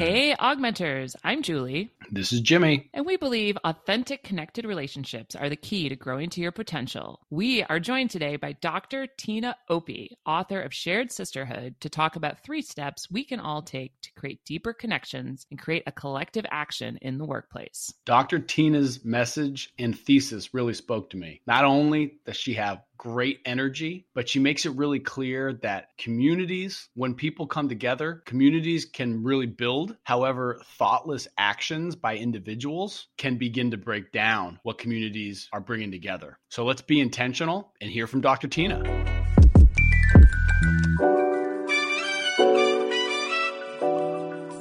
[0.00, 1.14] Hey, AugMentors.
[1.22, 1.90] I'm Julie.
[2.12, 2.90] This is Jimmy.
[2.92, 7.20] And we believe authentic, connected relationships are the key to growing to your potential.
[7.30, 9.06] We are joined today by Dr.
[9.16, 13.92] Tina Opie, author of Shared Sisterhood, to talk about three steps we can all take
[14.02, 17.94] to create deeper connections and create a collective action in the workplace.
[18.06, 18.40] Dr.
[18.40, 21.42] Tina's message and thesis really spoke to me.
[21.46, 26.90] Not only does she have great energy, but she makes it really clear that communities,
[26.92, 29.96] when people come together, communities can really build.
[30.02, 36.38] However, thoughtless actions by individuals can begin to break down what communities are bringing together.
[36.48, 38.48] So let's be intentional and hear from Dr.
[38.48, 38.82] Tina.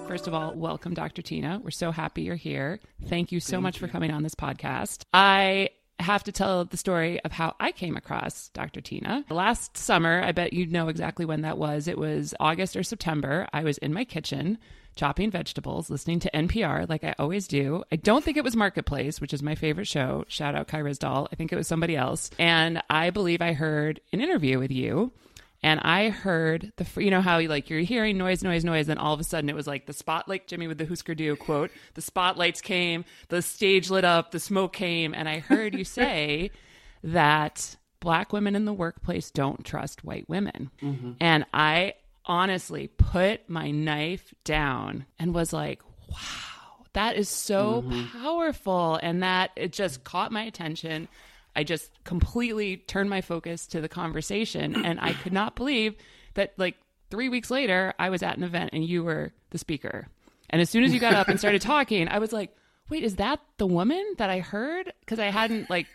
[0.08, 1.22] First of all, welcome, Dr.
[1.22, 1.62] Tina.
[1.64, 2.80] We're so happy you're here.
[3.08, 3.88] Thank you so Thank much you.
[3.88, 5.04] for coming on this podcast.
[5.14, 5.70] I
[6.00, 8.82] have to tell the story of how I came across Dr.
[8.82, 9.24] Tina.
[9.30, 11.88] Last summer, I bet you know exactly when that was.
[11.88, 13.48] It was August or September.
[13.54, 14.58] I was in my kitchen
[14.96, 17.84] chopping vegetables, listening to NPR like I always do.
[17.92, 20.26] I don't think it was Marketplace, which is my favorite show.
[20.28, 21.28] Shout out Kai Ryssdal.
[21.32, 22.30] I think it was somebody else.
[22.38, 25.12] And I believe I heard an interview with you
[25.62, 29.00] and I heard the you know how you like you're hearing noise, noise, noise, and
[29.00, 31.72] all of a sudden it was like the spotlight, Jimmy with the Husker Du quote.
[31.96, 36.52] The spotlights came, the stage lit up, the smoke came, and I heard you say
[37.04, 41.14] that black women in the workplace don't trust white women, mm-hmm.
[41.20, 48.22] and I honestly put my knife down and was like, wow, that is so mm-hmm.
[48.22, 51.08] powerful, and that it just caught my attention.
[51.56, 54.86] I just completely turned my focus to the conversation.
[54.86, 55.96] And I could not believe
[56.36, 56.76] that, like,
[57.10, 60.08] three weeks later, I was at an event and you were the speaker.
[60.50, 62.56] And as soon as you got up and started talking, I was like,
[62.90, 64.94] wait, is that the woman that I heard?
[65.02, 65.88] Because I hadn't, like,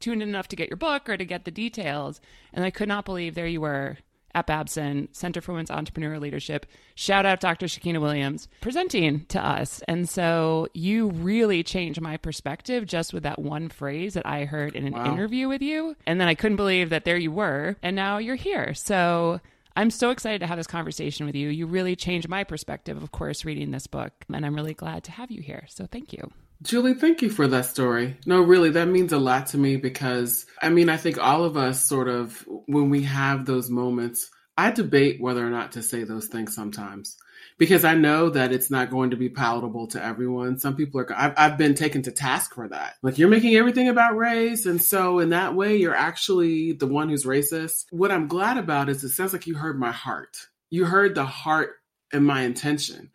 [0.00, 2.20] tuned in enough to get your book or to get the details.
[2.52, 3.98] And I could not believe there you were
[4.38, 6.66] at Babson, Center for Women's Entrepreneurial Leadership.
[6.94, 7.66] Shout out Dr.
[7.66, 9.82] Shakenna Williams presenting to us.
[9.88, 14.74] And so you really changed my perspective just with that one phrase that I heard
[14.74, 15.12] in an wow.
[15.12, 15.96] interview with you.
[16.06, 18.74] And then I couldn't believe that there you were, and now you're here.
[18.74, 19.40] So
[19.76, 21.48] I'm so excited to have this conversation with you.
[21.48, 24.12] You really changed my perspective, of course, reading this book.
[24.32, 25.64] And I'm really glad to have you here.
[25.68, 26.30] So thank you.
[26.62, 28.16] Julie, thank you for that story.
[28.26, 31.56] No, really, that means a lot to me because I mean, I think all of
[31.56, 36.02] us sort of, when we have those moments, I debate whether or not to say
[36.02, 37.16] those things sometimes
[37.58, 40.58] because I know that it's not going to be palatable to everyone.
[40.58, 42.94] Some people are, I've, I've been taken to task for that.
[43.02, 44.66] Like, you're making everything about race.
[44.66, 47.84] And so, in that way, you're actually the one who's racist.
[47.90, 50.36] What I'm glad about is it sounds like you heard my heart.
[50.70, 51.70] You heard the heart
[52.12, 53.10] and my intention.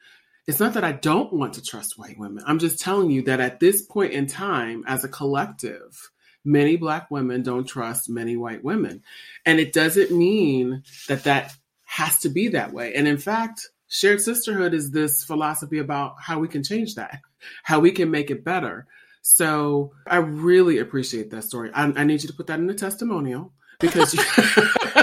[0.45, 2.43] It's not that I don't want to trust white women.
[2.45, 6.11] I'm just telling you that at this point in time, as a collective,
[6.43, 9.03] many black women don't trust many white women.
[9.45, 11.55] And it doesn't mean that that
[11.85, 12.93] has to be that way.
[12.93, 17.19] And in fact, shared sisterhood is this philosophy about how we can change that,
[17.63, 18.85] how we can make it better.
[19.21, 21.71] So I really appreciate that story.
[21.73, 24.21] I, I need you to put that in the testimonial because you,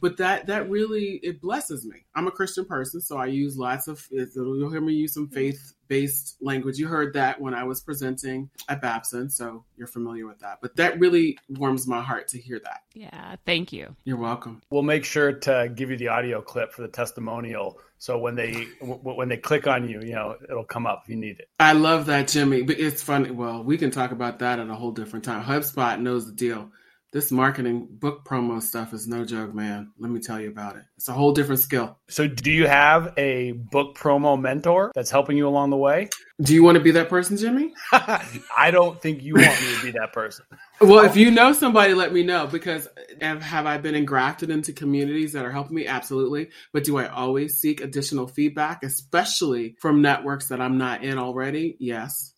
[0.00, 2.04] but that that really it blesses me.
[2.14, 4.06] I'm a Christian person, so I use lots of.
[4.10, 5.34] You'll hear me use some mm-hmm.
[5.34, 6.78] faith based language.
[6.78, 10.58] You heard that when I was presenting at Babson, so you're familiar with that.
[10.60, 12.80] But that really warms my heart to hear that.
[12.94, 13.96] Yeah, thank you.
[14.04, 14.62] You're welcome.
[14.70, 17.78] We'll make sure to give you the audio clip for the testimonial.
[17.98, 21.10] So when they w- when they click on you, you know it'll come up if
[21.10, 21.48] you need it.
[21.58, 22.62] I love that, Jimmy.
[22.62, 23.30] But it's funny.
[23.30, 25.42] Well, we can talk about that at a whole different time.
[25.42, 26.70] HubSpot knows the deal
[27.10, 29.92] this marketing book promo stuff is no joke, man.
[29.98, 30.82] Let me tell you about it.
[30.96, 31.96] It's a whole different skill.
[32.08, 36.10] So, do you have a book promo mentor that's helping you along the way?
[36.42, 37.72] Do you want to be that person, Jimmy?
[37.92, 40.44] I don't think you want me to be that person.
[40.80, 42.86] well, if you know somebody, let me know because
[43.20, 45.86] have I been engrafted into communities that are helping me?
[45.86, 46.50] Absolutely.
[46.72, 51.76] But do I always seek additional feedback, especially from networks that I'm not in already?
[51.80, 52.34] Yes.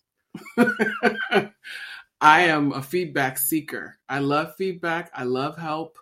[2.21, 3.97] I am a feedback seeker.
[4.07, 5.11] I love feedback.
[5.13, 5.97] I love help.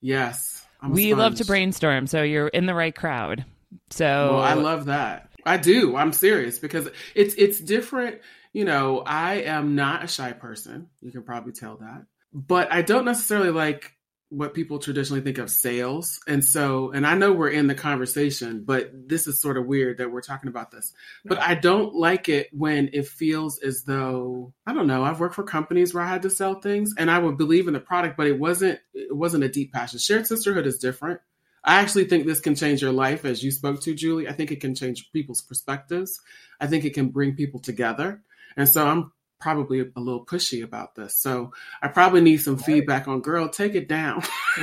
[0.00, 0.64] Yes.
[0.88, 3.44] we love to brainstorm, so you're in the right crowd.
[3.90, 5.30] So well, I love that.
[5.44, 5.96] I do.
[5.96, 8.20] I'm serious because it's it's different.
[8.52, 10.88] You know, I am not a shy person.
[11.00, 12.04] You can probably tell that.
[12.32, 13.92] But I don't necessarily like
[14.32, 16.18] what people traditionally think of sales.
[16.26, 19.98] And so, and I know we're in the conversation, but this is sort of weird
[19.98, 20.92] that we're talking about this.
[21.24, 25.34] But I don't like it when it feels as though, I don't know, I've worked
[25.34, 28.16] for companies where I had to sell things and I would believe in the product,
[28.16, 29.98] but it wasn't it wasn't a deep passion.
[29.98, 31.20] Shared sisterhood is different.
[31.62, 34.28] I actually think this can change your life as you spoke to Julie.
[34.28, 36.18] I think it can change people's perspectives.
[36.58, 38.22] I think it can bring people together.
[38.56, 41.16] And so I'm probably a little pushy about this.
[41.16, 41.52] So
[41.82, 44.22] I probably need some feedback on girl, take it down.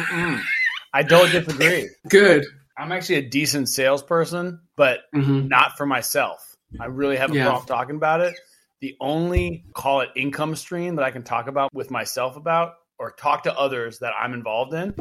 [0.94, 1.90] I don't disagree.
[2.08, 2.46] Good.
[2.78, 5.50] I'm actually a decent salesperson, but Mhm.
[5.50, 6.56] not for myself.
[6.80, 7.44] I really have a Yeah.
[7.44, 8.36] problem talking about it.
[8.80, 13.12] The only call it income stream that I can talk about with myself about or
[13.12, 14.96] talk to others that I'm involved in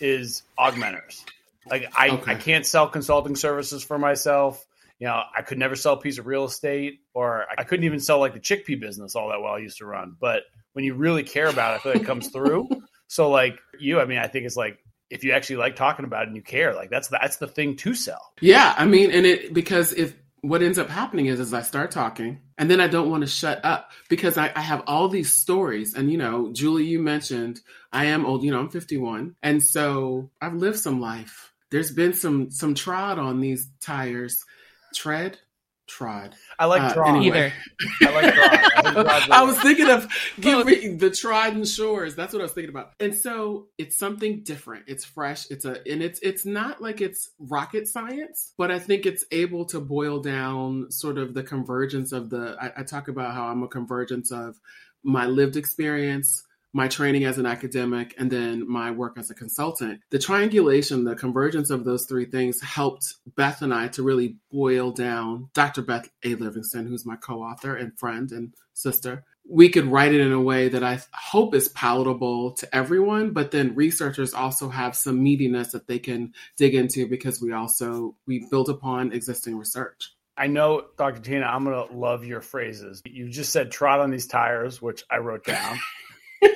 [0.00, 1.22] is AugMentors.
[1.70, 2.32] Like I, Okay.
[2.32, 4.64] I can't sell consulting services for myself.
[4.98, 8.00] You know, I could never sell a piece of real estate or I couldn't even
[8.00, 10.16] sell like the chickpea business all that well I used to run.
[10.20, 10.42] But
[10.72, 12.68] when you really care about it, I feel like it comes through.
[13.08, 14.78] So like you, I mean, I think it's like
[15.10, 17.46] if you actually like talking about it and you care, like that's the, that's the
[17.46, 18.32] thing to sell.
[18.40, 21.90] Yeah, I mean, and it because if what ends up happening is, is I start
[21.90, 25.32] talking, and then I don't want to shut up because I, I have all these
[25.32, 27.60] stories, and you know, Julie, you mentioned
[27.92, 28.44] I am old.
[28.44, 31.52] You know, I'm 51, and so I've lived some life.
[31.70, 34.44] There's been some some trod on these tires,
[34.94, 35.38] tread,
[35.86, 36.34] trod.
[36.58, 37.52] I like Uh, anyway.
[38.00, 38.08] Either.
[38.10, 39.06] I like drawing.
[39.06, 40.02] I think I was thinking of
[40.38, 40.66] Both.
[40.66, 42.14] giving the trodden shores.
[42.14, 42.92] That's what I was thinking about.
[43.00, 44.84] And so it's something different.
[44.86, 45.50] It's fresh.
[45.50, 49.64] It's a and it's it's not like it's rocket science, but I think it's able
[49.66, 52.56] to boil down sort of the convergence of the.
[52.60, 54.60] I, I talk about how I'm a convergence of
[55.02, 56.42] my lived experience.
[56.78, 60.00] My training as an academic and then my work as a consultant.
[60.10, 64.92] The triangulation, the convergence of those three things helped Beth and I to really boil
[64.92, 65.82] down Dr.
[65.82, 66.36] Beth A.
[66.36, 69.24] Livingston, who's my co author and friend and sister.
[69.44, 73.50] We could write it in a way that I hope is palatable to everyone, but
[73.50, 78.46] then researchers also have some meatiness that they can dig into because we also we
[78.52, 80.12] build upon existing research.
[80.36, 81.20] I know, Dr.
[81.20, 83.02] Tina, I'm going to love your phrases.
[83.04, 85.80] You just said trot on these tires, which I wrote down.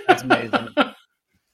[0.07, 0.69] That's amazing.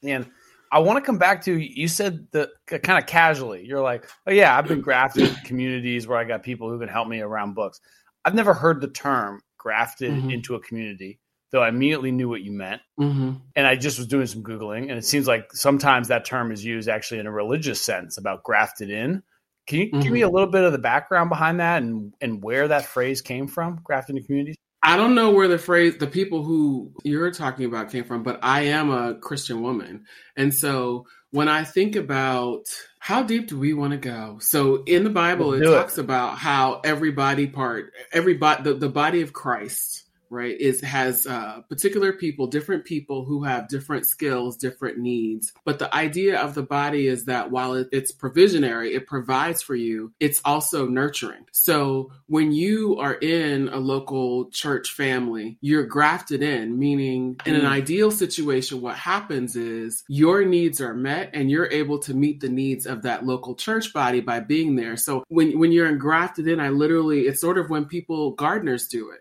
[0.02, 0.26] and
[0.70, 3.64] I want to come back to you said the kind of casually.
[3.64, 7.08] You're like, oh yeah, I've been grafted communities where I got people who can help
[7.08, 7.80] me around books.
[8.25, 10.32] I've never heard the term grafted Mhm.
[10.34, 11.19] into a community,
[11.50, 12.82] though I immediately knew what you meant.
[13.00, 13.32] Mm-hmm.
[13.56, 16.64] And I just was doing some googling, and it seems like sometimes that term is
[16.64, 19.22] used actually in a religious sense about grafted in.
[19.66, 22.69] Can you give me a little bit of the background behind that and and where
[22.69, 23.80] that phrase came from?
[23.84, 24.56] Grafted in communities.
[24.82, 28.38] I don't know where the phrase, the people who you're talking about came from, but
[28.42, 30.04] I am a Christian woman.
[30.36, 32.66] And so when I think about
[33.00, 34.38] how deep do we want to go?
[34.40, 35.76] So in the Bible, Let's it do it.
[35.76, 40.80] talks about how every body part, every body, the, the body of Christ, right, is
[40.80, 45.52] has uh, particular people, different people who have different skills, different needs.
[45.64, 49.75] But the idea of the body is that while it, it's provisionary, it provides for
[49.75, 51.44] you, it's also nurturing.
[51.52, 57.62] So when you are in a local church family, you're grafted in, meaning in an
[57.62, 57.69] Mm.
[57.70, 62.48] ideal situation, what happens is your needs are met and you're able to meet the
[62.48, 64.96] needs of that local church body by being there.
[64.96, 69.10] So when, when you're engrafted in, I literally, it's sort of when people, gardeners do
[69.10, 69.20] it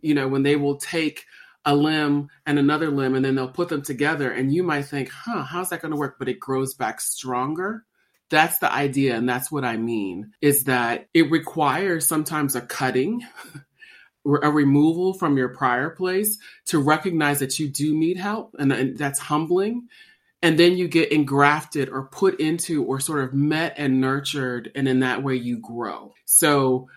[0.00, 1.24] you know, when they will take
[1.64, 5.10] a limb and another limb and then they'll put them together and you might think,
[5.10, 6.16] huh, how's that going to work?
[6.18, 7.84] But it grows back stronger.
[8.30, 9.16] That's the idea.
[9.16, 13.22] And that's what I mean is that it requires sometimes a cutting,
[14.24, 18.54] a removal from your prior place to recognize that you do need help.
[18.58, 19.88] And, and that's humbling.
[20.40, 24.70] And then you get engrafted or put into or sort of met and nurtured.
[24.74, 26.14] And in that way you grow.
[26.26, 26.88] So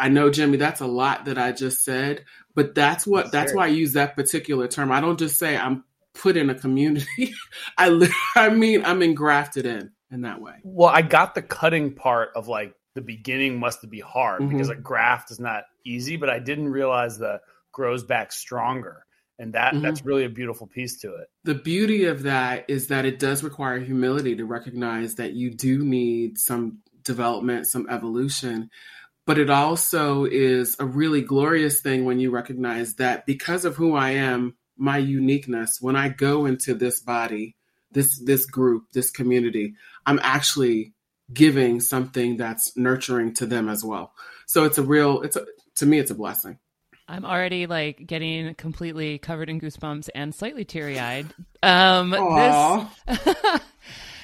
[0.00, 2.24] I know, Jimmy, that's a lot that I just said,
[2.54, 3.56] but that's what That's that's great.
[3.58, 4.90] why I use that particular term.
[4.92, 7.34] I don't just say I'm put in a community.
[7.78, 10.54] I I mean I'm engrafted in in that way.
[10.64, 14.50] Well, I got the cutting part of like the beginning must be hard Mhm.
[14.50, 17.40] because a graft is not easy, but I didn't realize the
[17.72, 19.04] grows back stronger.
[19.38, 19.82] And that Mhm.
[19.82, 21.28] that's really a beautiful piece to it.
[21.44, 25.84] The beauty of that is that it does require humility to recognize that you do
[25.84, 28.68] need some development, some evolution.
[29.30, 33.94] But it also is a really glorious thing when you recognize that because of who
[33.94, 37.54] I am, my uniqueness, when I go into this body,
[37.92, 40.94] this this group, this community, I'm actually
[41.32, 44.14] giving something that's nurturing to them as well.
[44.48, 45.46] So it's a real it's a
[45.76, 46.58] to me it's a blessing.
[47.06, 51.26] I'm already like getting completely covered in goosebumps and slightly teary eyed.
[51.62, 53.60] Um, this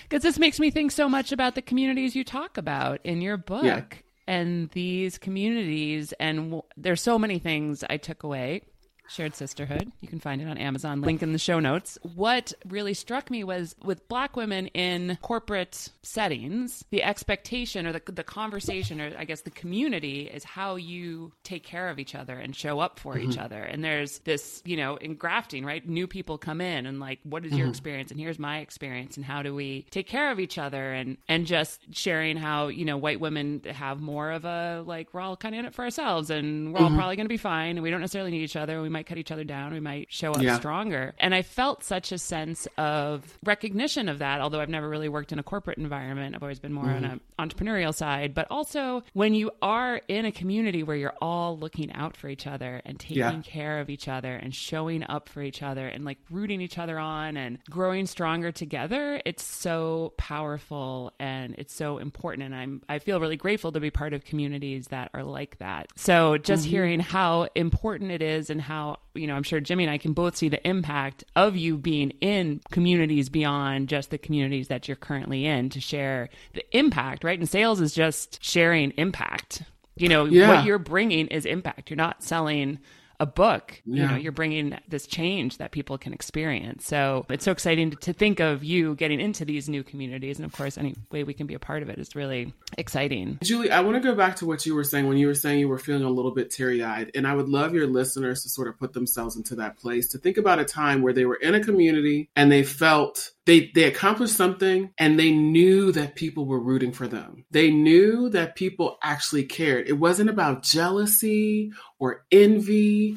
[0.03, 3.37] because this makes me think so much about the communities you talk about in your
[3.37, 3.85] book Yeah.
[4.27, 6.13] And these communities.
[6.19, 8.63] And w- there's so many things I took away.
[9.09, 9.93] Shared Sisterhood.
[10.01, 11.01] You can find it on Amazon.
[11.01, 11.99] Link in the show notes.
[12.03, 18.03] What really struck me was with black women in corporate settings, the expectation or the,
[18.11, 22.35] the conversation, or I guess the community, is how you take care of each other
[22.35, 23.45] and show up for each mm-hmm.
[23.45, 23.63] other.
[23.63, 25.87] And there's this, you know, in grafting, right?
[25.87, 27.71] New people come in and like, what is your mm-hmm.
[27.71, 28.11] experience?
[28.11, 29.17] And here's my experience.
[29.17, 30.93] And how do we take care of each other?
[30.93, 35.21] And and just sharing how you know white women have more of a like we're
[35.21, 36.97] all kind of in it for ourselves, and we're all mm-hmm.
[36.97, 38.83] probably going to be fine, and we don't necessarily need each other.
[38.83, 40.59] We might cut each other down, we might show up Yeah.
[40.59, 41.15] stronger.
[41.19, 45.33] And I felt such a sense of recognition of that, although I've never really worked
[45.33, 46.35] in a corporate environment.
[46.35, 47.43] I've always been more on an mm-hmm.
[47.45, 48.33] entrepreneurial side.
[48.33, 52.47] But also, when you are in a community where you're all looking out for each
[52.47, 53.41] other and taking Yeah.
[53.43, 56.99] care of each other and showing up for each other and like rooting each other
[56.99, 62.47] on and growing stronger together, it's so powerful and it's so important.
[62.47, 65.89] And I'm I feel really grateful to be part of communities that are like that.
[65.97, 66.71] So just mm-hmm.
[66.71, 70.13] hearing how important it is and how you know I'm sure Jimmy and I can
[70.13, 74.97] both see the impact of you being in communities beyond just the communities that you're
[74.97, 77.25] currently in to share the impact.
[77.25, 79.63] Right, and sales is just sharing impact.
[79.97, 80.49] You know Yeah.
[80.57, 81.89] what you're bringing is impact.
[81.91, 82.79] You're not selling
[83.21, 83.81] a book.
[83.85, 86.87] You know, you're bringing this change that people can experience.
[86.87, 90.39] So it's so exciting to, to think of you getting into these new communities.
[90.39, 93.39] And of course, any way we can be a part of it is really exciting.
[93.43, 95.61] Julie, I want to go back to what you were saying when you were saying
[95.61, 97.11] you were feeling a little bit teary eyed.
[97.15, 100.19] And I would love your listeners to sort of put themselves into that place to
[100.19, 103.85] think about a time where they were in a community and they felt they, they
[103.85, 107.45] accomplished something and they knew that people were rooting for them.
[107.53, 109.89] They knew that people actually cared.
[109.89, 113.17] It wasn't about jealousy or envy.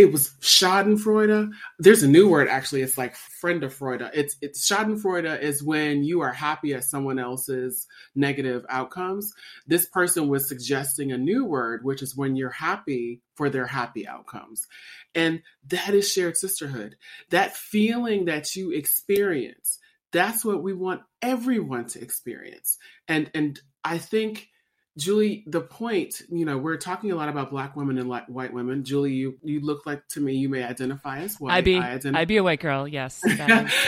[0.00, 1.52] It was Schadenfreude.
[1.78, 2.80] There's a new word actually.
[2.80, 4.08] It's like Friendefreude.
[4.14, 9.30] It's it's Schadenfreude is when you are happy at someone else's negative outcomes.
[9.66, 14.08] This person was suggesting a new word, which is when you're happy for their happy
[14.08, 14.66] outcomes.
[15.14, 16.96] And that is shared sisterhood.
[17.28, 19.80] That feeling that you experience,
[20.12, 22.78] that's what we want everyone to experience.
[23.06, 24.48] And and I think
[25.00, 28.84] Julie, the point, you know, we're talking a lot about black women and white women.
[28.84, 31.54] Julie, you you look like to me you may identify as white.
[31.54, 32.86] I'd be, I ident- I'd be a white girl.
[32.86, 33.22] Yes.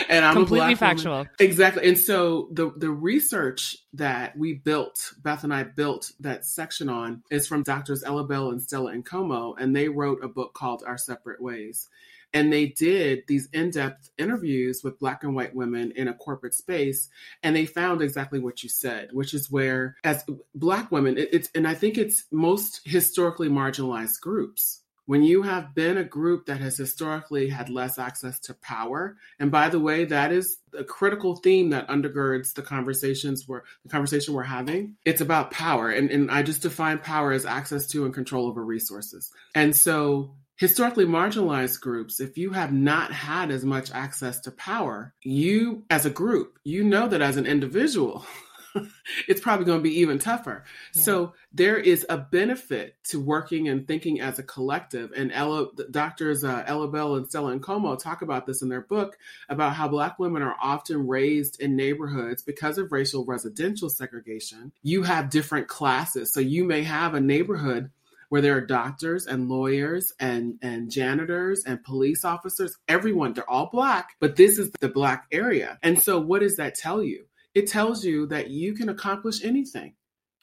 [0.08, 1.22] And I'm completely a black woman.
[1.22, 1.26] factual.
[1.38, 1.88] Exactly.
[1.88, 7.22] And so the the research that we built, Beth and I built that section on
[7.30, 10.96] is from doctors Ella Bell and Stella Nkomo, and they wrote a book called Our
[10.98, 11.88] Separate Ways.
[12.34, 17.08] And they did these in-depth interviews with black and white women in a corporate space,
[17.42, 20.24] and they found exactly what you said, which is where as
[20.54, 24.80] black women, it, it's and I think it's most historically marginalized groups.
[25.04, 29.50] When you have been a group that has historically had less access to power, and
[29.50, 34.32] by the way, that is a critical theme that undergirds the conversations we're the conversation
[34.32, 34.94] we're having.
[35.04, 35.90] It's about power.
[35.90, 39.32] And, and I just define power as access to and control over resources.
[39.56, 45.12] And so historically marginalized groups, if you have not had as much access to power,
[45.24, 48.24] you as a group, you know that as an individual,
[49.28, 50.62] it's probably going to be even tougher.
[50.94, 51.02] Yeah.
[51.02, 55.10] So there is a benefit to working and thinking as a collective.
[55.16, 59.18] And Ella, doctors uh, Ella Bell and Stella Nkomo talk about this in their book
[59.48, 64.70] about how Black women are often raised in neighborhoods because of racial residential segregation.
[64.84, 66.32] You have different classes.
[66.32, 67.90] So you may have a neighborhood
[68.32, 73.68] where there are doctors and lawyers and, and janitors and police officers, everyone, they're all
[73.70, 75.78] black, but this is the black area.
[75.82, 77.26] And so what does that tell you?
[77.54, 79.92] It tells you that you can accomplish anything.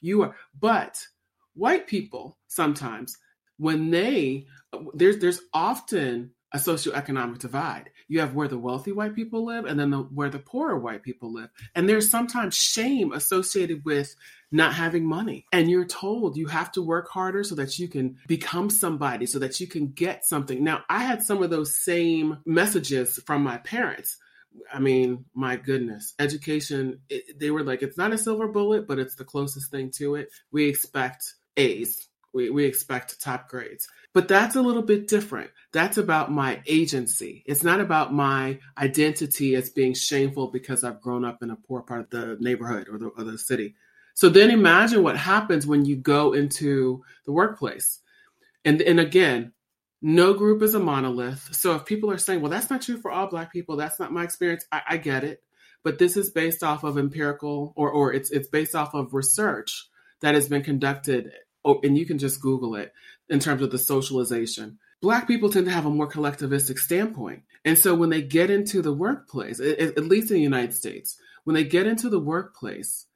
[0.00, 1.04] You are, but
[1.54, 3.18] white people sometimes,
[3.56, 4.46] when they,
[4.94, 7.90] there's, there's often a socioeconomic divide.
[8.08, 11.02] You have where the wealthy white people live and then the, where the poorer white
[11.02, 11.50] people live.
[11.74, 14.14] And there's sometimes shame associated with
[14.50, 15.46] not having money.
[15.52, 19.38] And you're told you have to work harder so that you can become somebody, so
[19.38, 20.64] that you can get something.
[20.64, 24.18] Now, I had some of those same messages from my parents.
[24.72, 28.98] I mean, my goodness, education, it, they were like, it's not a silver bullet, but
[28.98, 30.30] it's the closest thing to it.
[30.50, 33.88] We expect A's, we, we expect top grades.
[34.12, 35.50] But that's a little bit different.
[35.72, 37.44] That's about my agency.
[37.46, 41.82] It's not about my identity as being shameful because I've grown up in a poor
[41.82, 43.76] part of the neighborhood or the, or the city.
[44.14, 48.00] So then imagine what happens when you go into the workplace.
[48.64, 49.52] And, and again,
[50.02, 51.50] no group is a monolith.
[51.52, 54.12] So if people are saying, well, that's not true for all Black people, that's not
[54.12, 55.42] my experience, I, I get it.
[55.84, 59.88] But this is based off of empirical or, or it's, it's based off of research
[60.20, 61.32] that has been conducted,
[61.64, 62.92] oh, and you can just Google it
[63.30, 64.78] in terms of the socialization.
[65.00, 67.42] Black people tend to have a more collectivistic standpoint.
[67.64, 71.54] And so when they get into the workplace, at, least in the United States, when
[71.54, 73.06] they get into the workplace,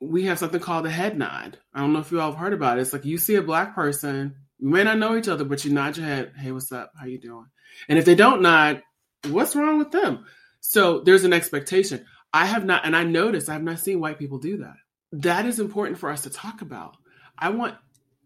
[0.00, 1.58] we have something called a head nod.
[1.72, 2.82] I don't know if you all have heard about it.
[2.82, 5.72] It's like you see a black person, you may not know each other, but you
[5.72, 6.92] nod your head, hey, what's up?
[6.98, 7.46] How you doing?
[7.88, 8.82] And if they don't nod,
[9.28, 10.26] what's wrong with them?
[10.60, 12.04] So there's an expectation.
[12.32, 14.74] I have not, and I noticed I have not seen white people do that.
[15.12, 16.96] That is important for us to talk about.
[17.38, 17.76] I want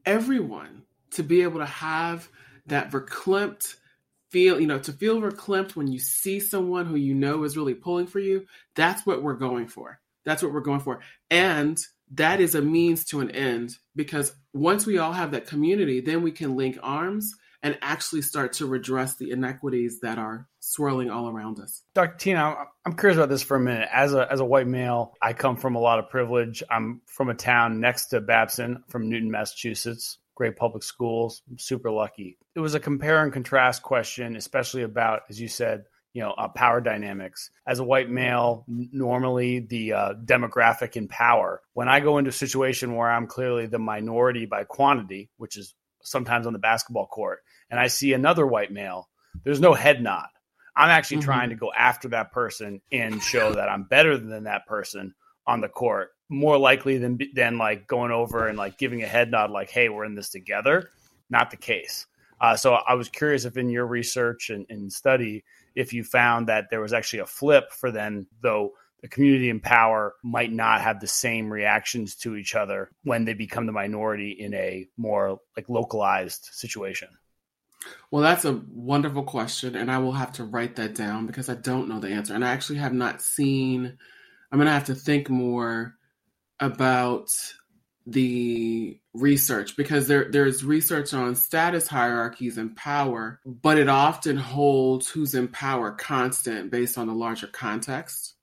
[0.05, 2.29] everyone to be able to have
[2.67, 3.77] that verklempt
[4.31, 7.75] feel, you know, to feel verklempt when you see someone who you know is really
[7.75, 8.47] pulling for you.
[8.75, 10.01] That's what we're going for.
[10.25, 11.01] That's what we're going for.
[11.31, 11.79] And
[12.13, 16.23] that is a means to an end because once we all have that community, then
[16.23, 21.29] we can link arms and actually start to redress the inequities that are swirling all
[21.29, 21.83] around us.
[21.95, 22.17] Dr.
[22.17, 23.89] Tina, I'm curious about this for a minute.
[23.93, 26.63] As a as a white male, I come from a lot of privilege.
[26.71, 30.19] I'm from a town next to Babson, from Newton, Massachusetts.
[30.39, 31.43] Great public schools.
[31.51, 32.39] I'm super lucky.
[32.55, 36.47] It was a compare and contrast question, especially about, as you said, you know, uh,
[36.47, 37.51] power dynamics.
[37.67, 41.61] As a white male, normally the uh, demographic in power.
[41.73, 45.75] When I go into a situation where I'm clearly the minority by quantity, which is
[46.05, 49.09] sometimes on the basketball court, and I see another white male,
[49.43, 50.29] there's no head nod.
[50.77, 51.31] I'm actually mm-hmm.
[51.31, 55.17] trying to go after that person and show that I'm better than that person
[55.49, 56.11] on the court.
[56.29, 59.89] More likely than than like going over and like giving a head nod, like, "Hey,
[59.89, 60.91] we're in this together."
[61.31, 62.07] Not the case.
[62.41, 65.45] Uh, so I was curious if in your research and, and study,
[65.75, 69.61] if you found that there was actually a flip for them, though the community in
[69.61, 74.31] power might not have the same reactions to each other when they become the minority
[74.33, 77.09] in a more like localized situation.
[78.11, 81.55] Well, that's a wonderful question, and I will have to write that down because I
[81.55, 82.35] don't know the answer.
[82.35, 83.97] And I actually have not seen,
[84.51, 85.97] I'm going to have to think more
[86.61, 87.31] about
[88.07, 95.09] the research because there there's research on status hierarchies and power, but it often holds
[95.09, 98.35] who's in power constant based on the larger context.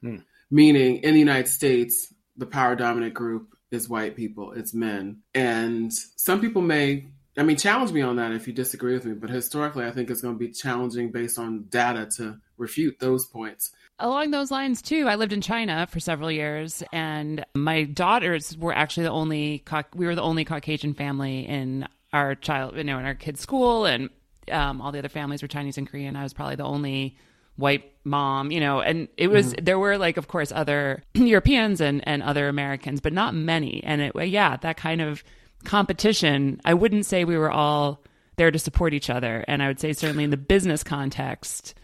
[0.00, 0.18] Hmm.
[0.50, 5.92] Meaning, in the United States, the power dominant group is white people, it's men, and
[5.92, 9.14] some people may I mean, challenge me on that if you disagree with me.
[9.14, 13.24] But historically, I think it's going to be challenging based on data to refute those
[13.24, 13.70] points.
[14.00, 18.74] Along those lines, too, I lived in China for several years, and my daughters were
[18.74, 19.62] actually the only
[19.94, 23.84] we were the only Caucasian family in our child, you know, in our kids' school,
[23.84, 24.10] and
[24.50, 26.16] um, all the other families were Chinese and Korean.
[26.16, 27.16] I was probably the only
[27.56, 29.64] white mom, you know, and it was mm-hmm.
[29.64, 33.82] there were like, of course, other Europeans and and other Americans, but not many.
[33.84, 35.22] And it, yeah, that kind of
[35.64, 38.02] competition, I wouldn't say we were all
[38.36, 39.44] there to support each other.
[39.46, 41.74] And I would say certainly in the business context,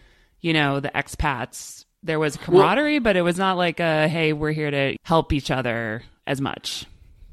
[0.41, 4.33] you know, the expats, there was camaraderie, well, but it was not like a hey,
[4.33, 6.85] we're here to help each other as much.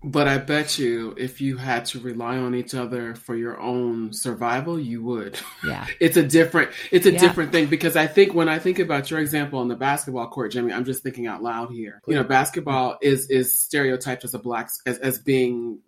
[0.06, 4.12] But I bet you if you had to rely on each other for your own
[4.12, 5.38] survival, you would.
[5.66, 5.86] Yeah.
[5.98, 7.18] it's a different it's a yeah.
[7.18, 10.52] different thing because I think when I think about your example on the basketball court,
[10.52, 12.02] Jimmy, I'm just thinking out loud here.
[12.06, 15.80] You know, basketball is is stereotyped as a black as, as being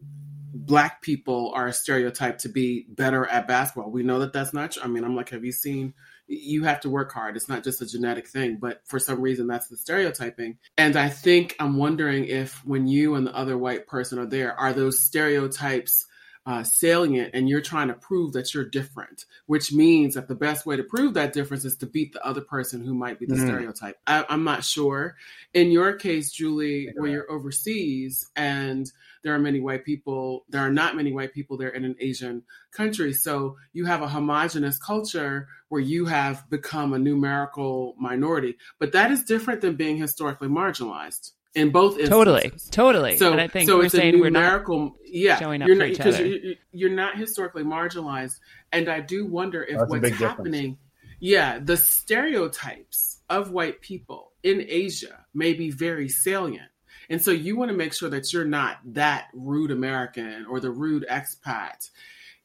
[0.55, 3.91] black people are stereotyped to be better at basketball.
[3.91, 4.83] We know that that's not true.
[4.83, 5.93] I mean, I'm like, have you seen?
[6.27, 7.37] You have to work hard.
[7.37, 10.59] It's not just a genetic thing, but for some reason, that's the stereotyping.
[10.77, 14.59] And I think I'm wondering if when you and the other white person are there,
[14.59, 16.07] are those stereotypes
[16.47, 20.65] uh, salient and you're trying to prove that you're different, which means that the best
[20.65, 23.35] way to prove that difference is to beat the other person who might be the
[23.35, 23.45] mm.
[23.45, 23.99] stereotype.
[24.07, 25.17] I, am not sure.
[25.55, 26.93] In your case, Julie, yeah.
[26.97, 28.91] where you're overseas and
[29.25, 32.45] there are many white people, there are not many white people there in an Asian
[32.71, 33.13] country.
[33.13, 38.57] So you have a homogenous culture where you have become a numerical minority.
[38.79, 42.11] But that is different than being historically marginalized in both instances.
[42.11, 43.17] Totally, totally.
[43.17, 45.89] So, and I think so it's a numerical, we're not yeah, showing up you're not,
[45.89, 48.39] because you're, you're, not historically marginalized,
[48.73, 50.79] and I do wonder if That's what's happening, difference.
[51.19, 56.71] yeah, the stereotypes of white people in Asia may be very salient.
[57.09, 60.71] And so you want to make sure that you're not that rude American or the
[60.71, 61.89] rude expat.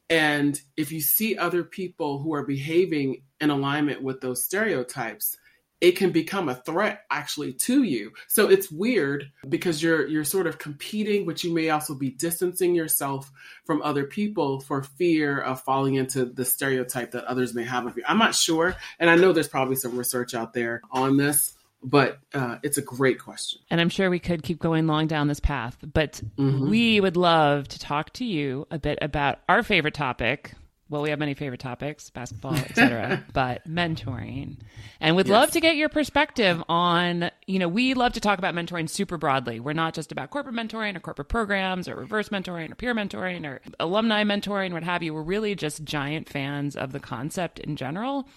[0.08, 5.36] And if you see other people who are behaving in alignment with those stereotypes,
[5.82, 8.12] it can become a threat actually to you.
[8.28, 12.74] So it's weird because you're you're sort of competing, but you may also be distancing
[12.74, 13.30] yourself
[13.66, 17.96] from other people for fear of falling into the stereotype that others may have of
[17.96, 18.04] you.
[18.06, 22.18] I'm not sure, and I know there's probably some research out there on this, but
[22.32, 23.60] uh, it's a great question.
[23.68, 26.70] And I'm sure we could keep going long down this path, but mm-hmm.
[26.70, 30.52] we would love to talk to you a bit about our favorite topic,
[30.92, 34.58] well, we have many favorite topics, basketball, etc., but mentoring.
[35.00, 35.32] And would yes.
[35.32, 39.16] love to get your perspective on, you know, we love to talk about mentoring super
[39.16, 39.58] broadly.
[39.58, 43.46] We're not just about corporate mentoring or corporate programs or reverse mentoring or peer mentoring
[43.46, 45.14] or alumni mentoring, what have you.
[45.14, 48.28] We're really just giant fans of the concept in general.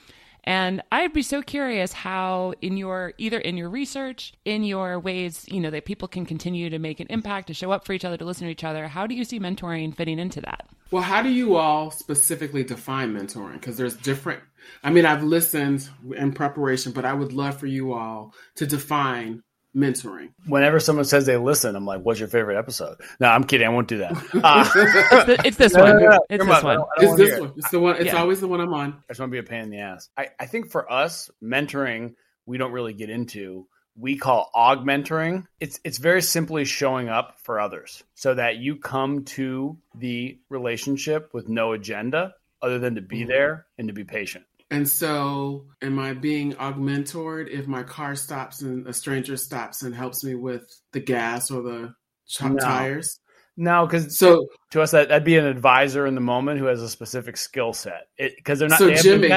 [0.45, 5.45] And I'd be so curious how, in your either in your research, in your ways,
[5.49, 8.05] you know, that people can continue to make an impact, to show up for each
[8.05, 10.69] other, to listen to each other, how do you see mentoring fitting into that?
[10.91, 13.53] Well, how do you all specifically define mentoring?
[13.53, 14.41] Because there's different.
[14.83, 19.41] I mean, I've listened in preparation, but I would love for you all to define
[19.75, 20.29] mentoring.
[20.47, 23.67] Whenever someone says they listen, I'm like, "What's your favorite episode?" No, I'm kidding.
[23.67, 24.15] I won't do that.
[24.45, 26.03] Uh, it's, the, it's, this no, one.
[26.03, 26.83] No, no, it's this one.
[26.97, 27.53] It's this one.
[27.57, 27.95] It's the one.
[27.95, 28.17] It's yeah.
[28.17, 28.93] always the one I'm on.
[28.93, 30.09] I just want to be a pain in the ass.
[30.15, 33.67] I, I think for us, mentoring we don't really get into.
[33.97, 35.47] We call augmenting.
[35.59, 41.33] It's it's very simply showing up for others, so that you come to the relationship
[41.33, 43.29] with no agenda other than to be mm-hmm.
[43.29, 44.45] there and to be patient.
[44.71, 49.93] And so, am I being augmented if my car stops and a stranger stops and
[49.93, 51.93] helps me with the gas or the
[52.41, 52.57] no.
[52.57, 53.19] tires?
[53.57, 56.81] No, because so to us that, that'd be an advisor in the moment who has
[56.81, 58.07] a specific skill set.
[58.17, 58.79] Because they're not.
[58.79, 59.29] So they Jimmy.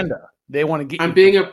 [0.49, 1.03] They want to get.
[1.03, 1.53] I'm being a.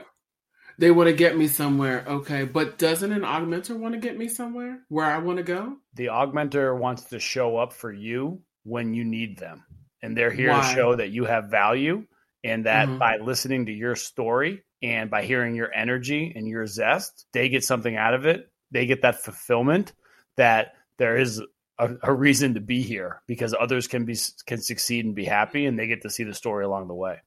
[0.78, 2.44] They want to get me somewhere, okay.
[2.44, 5.78] But doesn't an augmenter want to get me somewhere where I want to go?
[5.94, 9.64] The augmenter wants to show up for you when you need them,
[10.02, 10.62] and they're here Why?
[10.62, 12.06] to show that you have value,
[12.46, 13.00] and that mm-hmm.
[13.00, 17.64] by listening to your story and by hearing your energy and your zest, they get
[17.64, 18.50] something out of it.
[18.72, 19.94] They get that fulfillment
[20.38, 21.42] that there is
[21.80, 25.66] a, a, reason to be here because others can be can succeed and be happy,
[25.66, 27.18] and they get to see the story along the way.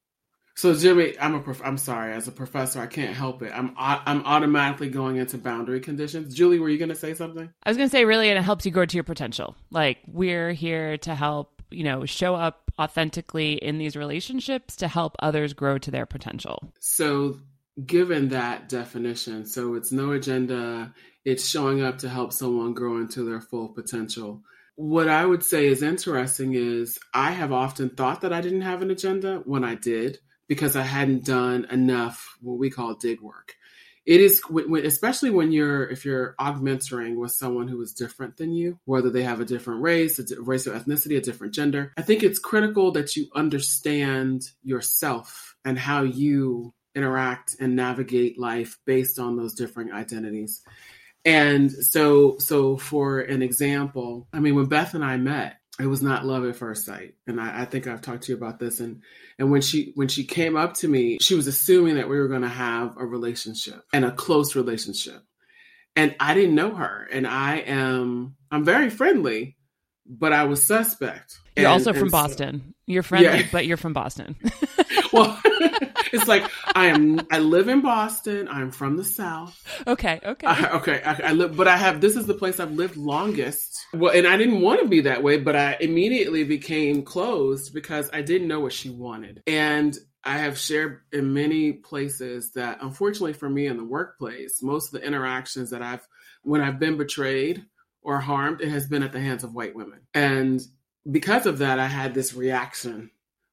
[0.55, 3.53] So Jimmy, I'm a prof- I'm sorry, as a professor, I can't help it.
[3.55, 6.35] I'm I'm automatically going into boundary conditions.
[6.35, 7.49] Julie, were you going to say something?
[7.63, 9.57] I was going to say, really, and it helps you grow to your potential.
[9.71, 15.17] Like we're here to help, you know, show up authentically in these relationships to help
[15.21, 16.73] others grow to their potential.
[16.81, 17.39] So,
[17.85, 20.93] given that definition, so it's no agenda
[21.29, 24.43] it's showing up to help someone grow into their full potential.
[24.77, 28.81] What I would say is interesting is I have often thought that I didn't have
[28.81, 33.55] an agenda when I did because I hadn't done enough what we call dig work.
[34.09, 34.43] It is
[34.85, 39.23] especially when you're if you're augmenting with someone who is different than you, whether they
[39.23, 41.93] have a different race, a race or ethnicity, a different gender.
[41.99, 48.79] I think it's critical that you understand yourself and how you interact and navigate life
[48.87, 50.63] based on those different identities.
[51.27, 56.03] And so, so for an example, I mean, when Beth and I met, it was
[56.03, 58.81] not love at first sight, and I, I think I've talked to you about this.
[58.81, 59.03] And
[59.39, 62.29] and when she when she came up to me, she was assuming that we were
[62.29, 65.23] going to have a relationship and a close relationship,
[65.95, 67.09] and I didn't know her.
[67.13, 69.58] And I am I'm very friendly,
[70.09, 71.39] but I was suspect.
[71.57, 72.63] You're and, also from Boston.
[72.65, 73.47] So, you're friendly, yeah.
[73.53, 74.37] but you're from Boston.
[75.13, 75.39] well,
[76.13, 77.27] it's like I am.
[77.31, 78.49] I live in Boston.
[78.49, 79.61] I'm from the South.
[79.87, 80.21] Okay.
[80.25, 80.47] Okay.
[80.47, 81.03] I, okay.
[81.05, 82.01] I, I live, but I have.
[82.01, 83.77] This is the place I've lived longest.
[83.93, 88.09] Well, and I didn't want to be that way, but I immediately became closed because
[88.13, 93.33] I didn't know what she wanted, and I have shared in many places that, unfortunately
[93.33, 96.07] for me in the workplace, most of the interactions that I've,
[96.43, 97.65] when I've been betrayed
[98.09, 100.61] or harmed, it has been at the hands of white women, and
[101.11, 103.11] because of that, I had this reaction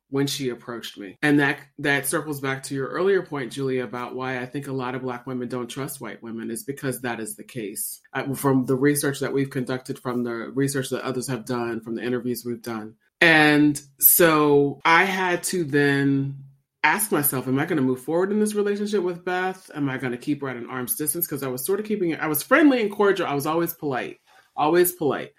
[0.09, 1.17] when she approached me.
[1.21, 4.73] And that that circles back to your earlier point, Julia, about why I think a
[4.73, 8.01] lot of black women don't trust white women is because that is the case.
[8.13, 11.95] I, from the research that we've conducted, from the research that others have done, from
[11.95, 12.95] the interviews we've done.
[13.19, 16.43] And so I had to then
[16.83, 19.71] ask myself, am I going to move forward in this relationship with Beth?
[19.73, 21.25] Am I going to keep her at an arm's distance?
[21.25, 23.27] Because I was sort of keeping it, I was friendly and cordial.
[23.27, 24.19] I was always polite,
[24.55, 25.33] always polite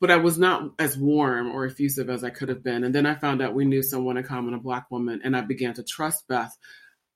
[0.00, 2.84] but I was not as warm or effusive as I could have been.
[2.84, 5.42] And then I found out we knew someone in common, a black woman, and I
[5.42, 6.56] began to trust Beth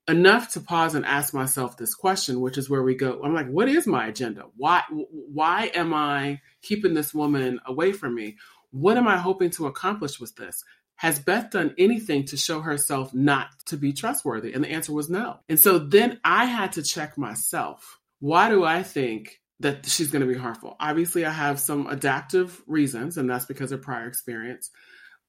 [0.07, 3.23] enough to pause and ask myself this question, which is where we go.
[3.25, 4.45] I'm like, what is my agenda?
[4.57, 8.37] Why why am I keeping this woman away from me?
[8.71, 10.63] What am I hoping to accomplish with this?
[10.97, 14.53] Has Beth done anything to show herself not to be trustworthy?
[14.53, 15.39] And the answer was no.
[15.49, 17.99] And so then I had to check myself.
[18.21, 20.77] Why do I think that she's going to be harmful.
[20.81, 24.71] Obviously, I have some adaptive reasons, and that's because of prior experience.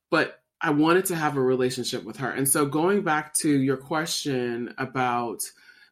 [0.10, 2.30] But I wanted to have a relationship with her.
[2.30, 5.44] And so, going back to your question about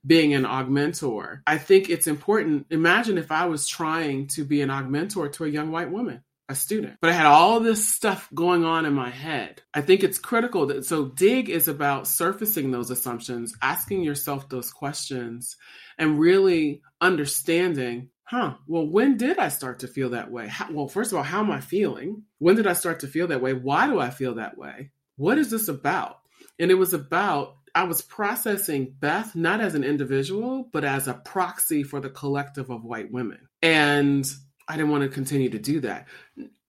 [0.06, 2.68] being an augmentor, I think it's important.
[2.70, 6.56] Imagine if I was trying to be an augmentor to a young white woman, a
[6.56, 9.62] student, but I had all this stuff going on in my head.
[9.74, 14.72] I think it's critical that so dig is about surfacing those assumptions, asking yourself those
[14.72, 15.56] questions,
[15.98, 20.48] and really understanding huh, well, when did I start to feel that way?
[20.48, 22.24] How, well, first of all, how am I feeling?
[22.40, 23.54] When did I start to feel that way?
[23.54, 24.92] Why do I feel that way?
[25.18, 26.18] What is this about?
[26.58, 31.14] And it was about, I was processing Beth not as an individual, but as a
[31.14, 33.48] proxy for the collective of white women.
[33.62, 34.26] And
[34.68, 36.08] I didn't want to continue to do that.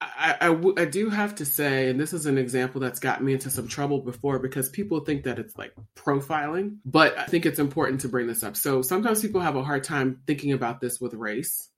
[0.00, 3.68] I, do have to say, and this is an example that's gotten me into some
[3.68, 8.09] trouble before because people think that it's like profiling, but I think it's important to
[8.09, 8.57] bring this up.
[8.57, 11.70] So sometimes people have a hard time thinking about this with race.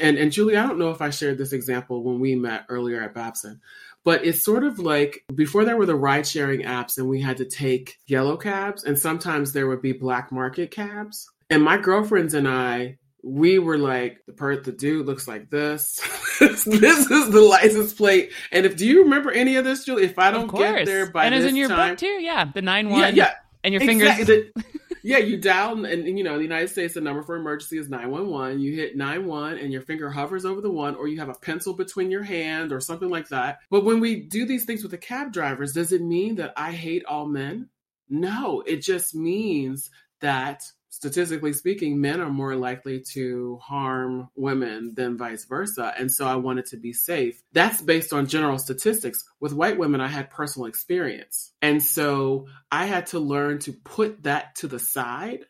[0.00, 3.02] And, and Julie, I don't know if I shared this example when we met earlier
[3.02, 3.60] at Babson,
[4.04, 7.36] but it's sort of like before there were the ride sharing apps and we had
[7.38, 11.30] to take yellow cabs, and sometimes there would be black market cabs.
[11.50, 15.96] And my girlfriends and I we were like, the part the dude looks like this.
[16.38, 16.84] this mm-hmm.
[16.84, 18.30] is the license plate.
[18.52, 20.04] And if do you remember any of this, Julie?
[20.04, 22.62] If I don't get there by and it's in your time, book too, yeah, the
[22.62, 23.32] nine one, yeah, yeah,
[23.64, 24.24] and your exactly.
[24.24, 24.52] fingers.
[25.02, 27.78] Yeah, you dial, and, and, you know, in the United States, the number for emergency
[27.78, 28.58] is 911.
[28.58, 31.74] You hit 91 and your finger hovers over the one, or you have a pencil
[31.74, 33.60] between your hand or something like that.
[33.70, 36.72] But when we do these things with the cab drivers, does it mean that I
[36.72, 37.68] hate all men?
[38.08, 39.90] No, it just means
[40.22, 40.64] that
[40.96, 45.92] statistically speaking, men are more likely to harm women than vice versa.
[45.98, 47.42] And so I wanted to be safe.
[47.52, 49.22] That's based on general statistics.
[49.38, 51.52] With white women, I had personal experience.
[51.60, 55.40] And so I had to learn to put that to the side.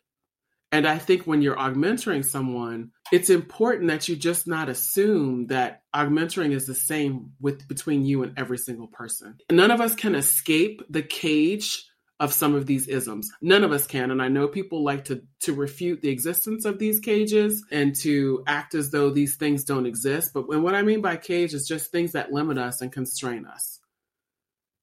[0.72, 5.82] And I think when you're augmenting someone, it's important that you just not assume that
[5.94, 9.38] augmenting is the same with between you and every single person.
[9.48, 11.86] None of us can escape the cage
[12.18, 13.30] of some of these isms.
[13.42, 16.78] None of us can, and I know people like to to refute the existence of
[16.78, 20.32] these cages and to act as though these things don't exist.
[20.32, 23.80] But what I mean by cage is just things that limit us and constrain us,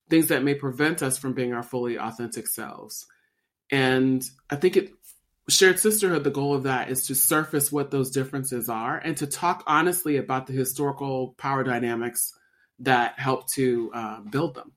[0.09, 3.07] things that may prevent us from being our fully authentic selves.
[3.71, 4.91] And I think it
[5.49, 9.27] shared sisterhood the goal of that is to surface what those differences are and to
[9.27, 12.33] talk honestly about the historical power dynamics
[12.79, 14.71] that help to uh, build them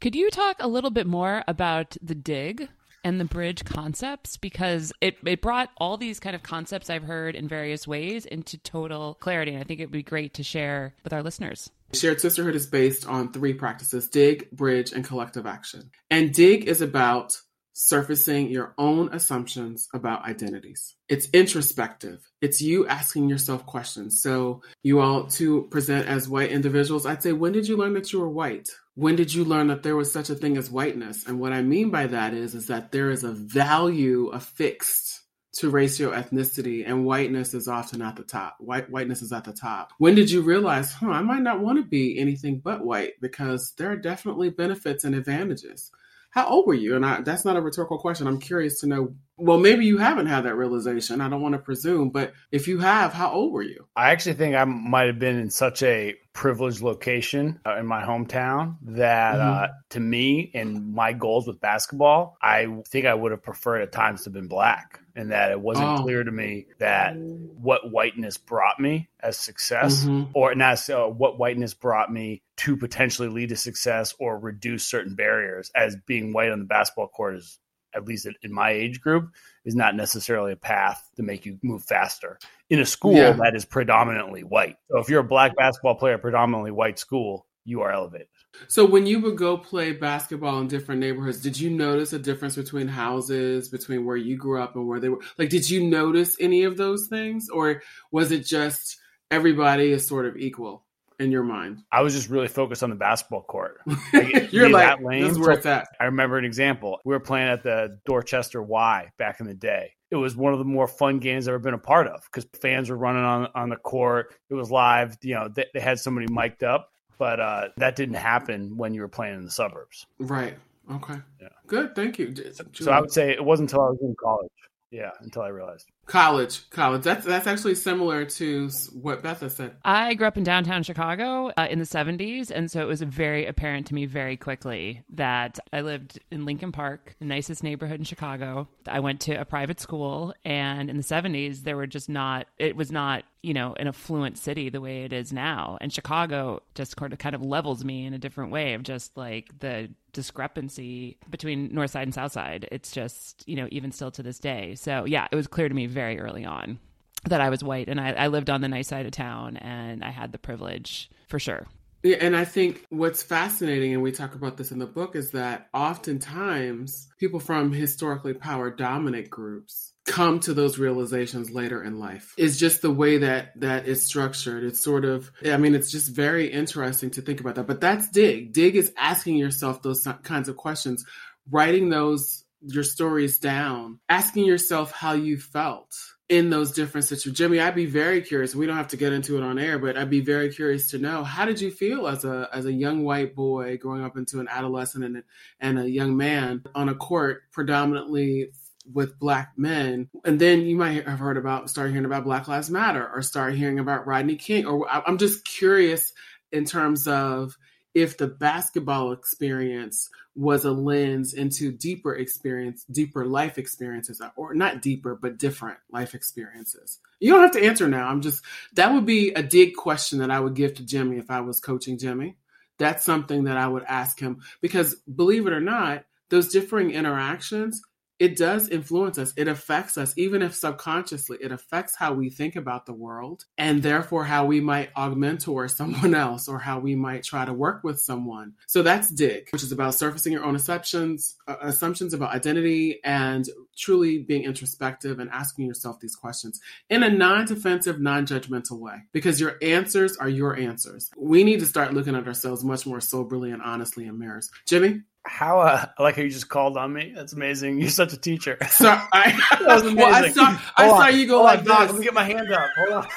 [0.00, 2.68] could you talk a little bit more about the dig
[3.04, 4.36] and the bridge concepts?
[4.36, 8.58] Because it, it brought all these kind of concepts I've heard in various ways into
[8.58, 9.52] total clarity.
[9.52, 11.70] And I think it would be great to share with our listeners.
[11.92, 15.90] Shared Sisterhood is based on three practices dig, bridge, and collective action.
[16.10, 17.36] And dig is about
[17.74, 20.94] surfacing your own assumptions about identities.
[21.08, 22.20] It's introspective.
[22.40, 24.22] It's you asking yourself questions.
[24.22, 28.12] So, you all to present as white individuals, I'd say, when did you learn that
[28.12, 28.70] you were white?
[28.94, 31.26] When did you learn that there was such a thing as whiteness?
[31.26, 35.20] And what I mean by that is, is that there is a value affixed
[35.54, 38.56] to racial ethnicity, and whiteness is often at the top.
[38.58, 39.92] White whiteness is at the top.
[39.98, 43.72] When did you realize, huh, I might not want to be anything but white because
[43.78, 45.90] there are definitely benefits and advantages.
[46.30, 46.96] How old were you?
[46.96, 48.26] And I, that's not a rhetorical question.
[48.26, 49.14] I'm curious to know.
[49.36, 51.20] Well, maybe you haven't had that realization.
[51.20, 53.86] I don't want to presume, but if you have, how old were you?
[53.96, 58.02] I actually think I might have been in such a privileged location uh, in my
[58.02, 59.64] hometown that mm-hmm.
[59.64, 63.92] uh, to me and my goals with basketball, I think I would have preferred at
[63.92, 66.02] times to have been black and that it wasn't oh.
[66.02, 70.30] clear to me that what whiteness brought me as success mm-hmm.
[70.34, 75.14] or not uh, what whiteness brought me to potentially lead to success or reduce certain
[75.14, 77.58] barriers as being white on the basketball court is
[77.94, 79.30] at least in my age group
[79.64, 82.38] is not necessarily a path to make you move faster
[82.70, 83.32] in a school yeah.
[83.32, 84.76] that is predominantly white.
[84.90, 88.28] So if you're a black basketball player, predominantly white school, you are elevated.
[88.68, 92.56] So when you would go play basketball in different neighborhoods, did you notice a difference
[92.56, 95.20] between houses, between where you grew up and where they were?
[95.38, 98.98] Like, did you notice any of those things, or was it just
[99.30, 100.83] everybody is sort of equal?
[101.18, 101.82] In your mind?
[101.92, 103.80] I was just really focused on the basketball court.
[104.12, 105.88] Like, You're like, lane, this is where it's at.
[105.98, 107.00] I remember an example.
[107.04, 109.92] We were playing at the Dorchester Y back in the day.
[110.10, 112.46] It was one of the more fun games I've ever been a part of because
[112.60, 114.34] fans were running on on the court.
[114.48, 115.16] It was live.
[115.22, 119.00] You know, they, they had somebody mic'd up, but uh, that didn't happen when you
[119.00, 120.06] were playing in the suburbs.
[120.20, 120.56] Right.
[120.90, 121.16] Okay.
[121.40, 121.48] Yeah.
[121.66, 121.96] Good.
[121.96, 122.34] Thank you.
[122.74, 124.50] So I would say it wasn't until I was in college.
[124.90, 125.90] Yeah, until I realized.
[126.06, 127.02] College, college.
[127.02, 129.76] That's that's actually similar to what Beth has said.
[129.84, 133.46] I grew up in downtown Chicago uh, in the '70s, and so it was very
[133.46, 138.04] apparent to me very quickly that I lived in Lincoln Park, the nicest neighborhood in
[138.04, 138.68] Chicago.
[138.86, 142.46] I went to a private school, and in the '70s, there were just not.
[142.58, 145.76] It was not you know, an affluent city the way it is now.
[145.80, 149.90] And Chicago just kind of levels me in a different way of just like the
[150.12, 152.66] discrepancy between North Side and South Side.
[152.72, 154.74] It's just, you know, even still to this day.
[154.76, 156.78] So yeah, it was clear to me very early on
[157.26, 160.02] that I was white and I, I lived on the nice side of town and
[160.02, 161.66] I had the privilege for sure.
[162.04, 165.30] Yeah, and I think what's fascinating, and we talk about this in the book, is
[165.30, 172.34] that oftentimes people from historically power dominant groups come to those realizations later in life.
[172.36, 174.64] It's just the way that that is structured.
[174.64, 177.66] It's sort of, I mean, it's just very interesting to think about that.
[177.66, 178.52] But that's dig.
[178.52, 181.06] Dig is asking yourself those kinds of questions,
[181.50, 185.96] writing those your stories down, asking yourself how you felt
[186.34, 187.38] in those different situations.
[187.38, 188.54] Jimmy, I'd be very curious.
[188.54, 190.98] We don't have to get into it on air, but I'd be very curious to
[190.98, 194.40] know how did you feel as a as a young white boy growing up into
[194.40, 195.22] an adolescent and
[195.60, 198.50] and a young man on a court predominantly
[198.92, 202.68] with black men and then you might have heard about start hearing about black lives
[202.68, 206.12] matter or start hearing about rodney king or i'm just curious
[206.52, 207.56] in terms of
[207.94, 214.82] if the basketball experience was a lens into deeper experience, deeper life experiences, or not
[214.82, 216.98] deeper, but different life experiences.
[217.20, 218.08] You don't have to answer now.
[218.08, 218.42] I'm just,
[218.74, 221.60] that would be a dig question that I would give to Jimmy if I was
[221.60, 222.36] coaching Jimmy.
[222.78, 227.80] That's something that I would ask him because believe it or not, those differing interactions
[228.18, 229.32] it does influence us.
[229.36, 233.82] It affects us, even if subconsciously, it affects how we think about the world and
[233.82, 237.82] therefore how we might augment towards someone else or how we might try to work
[237.82, 238.54] with someone.
[238.66, 243.48] So that's dig, which is about surfacing your own assumptions, uh, assumptions about identity and
[243.76, 249.56] truly being introspective and asking yourself these questions in a non-defensive, non-judgmental way because your
[249.60, 251.10] answers are your answers.
[251.16, 254.50] We need to start looking at ourselves much more soberly and honestly in mirrors.
[254.66, 255.02] Jimmy?
[255.34, 257.12] How uh, I like how you just called on me.
[257.14, 257.80] That's amazing.
[257.80, 258.56] You're such a teacher.
[258.74, 259.96] So I, that was amazing.
[260.04, 261.78] Well, I saw, I saw you go like on, this.
[261.78, 262.70] Let me get my hand up.
[262.76, 263.08] Hold on.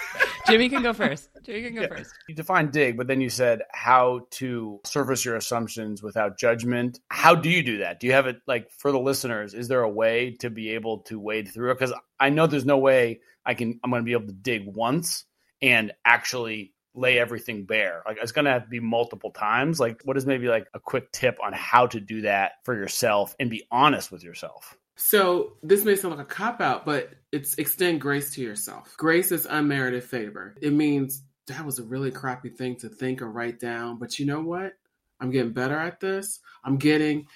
[0.47, 1.29] Jimmy can go first.
[1.43, 1.87] Jimmy can go yeah.
[1.87, 2.13] first.
[2.27, 6.99] You defined dig, but then you said how to surface your assumptions without judgment.
[7.09, 7.99] How do you do that?
[7.99, 9.53] Do you have it like for the listeners?
[9.53, 11.79] Is there a way to be able to wade through it?
[11.79, 13.79] Because I know there's no way I can.
[13.83, 15.25] I'm going to be able to dig once
[15.61, 18.03] and actually lay everything bare.
[18.05, 19.79] Like it's going to have to be multiple times.
[19.79, 23.35] Like what is maybe like a quick tip on how to do that for yourself
[23.39, 24.77] and be honest with yourself?
[24.95, 28.95] So this may sound like a cop out, but it's extend grace to yourself.
[28.97, 30.55] Grace is unmerited favor.
[30.59, 34.25] It means that was a really crappy thing to think or write down, but you
[34.25, 34.73] know what?
[35.19, 36.39] I'm getting better at this.
[36.63, 37.27] I'm getting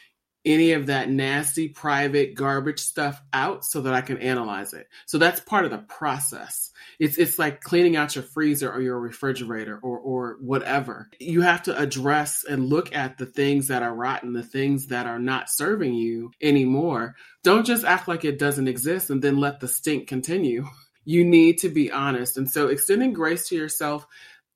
[0.46, 4.88] any of that nasty private garbage stuff out so that I can analyze it.
[5.06, 6.72] So that's part of the process.
[7.00, 11.10] It's it's like cleaning out your freezer or your refrigerator or or whatever.
[11.20, 15.06] You have to address and look at the things that are rotten, the things that
[15.06, 17.16] are not serving you anymore.
[17.44, 20.66] Don't just act like it doesn't exist and then let the stink continue.
[21.04, 22.38] You need to be honest.
[22.38, 24.06] And so extending grace to yourself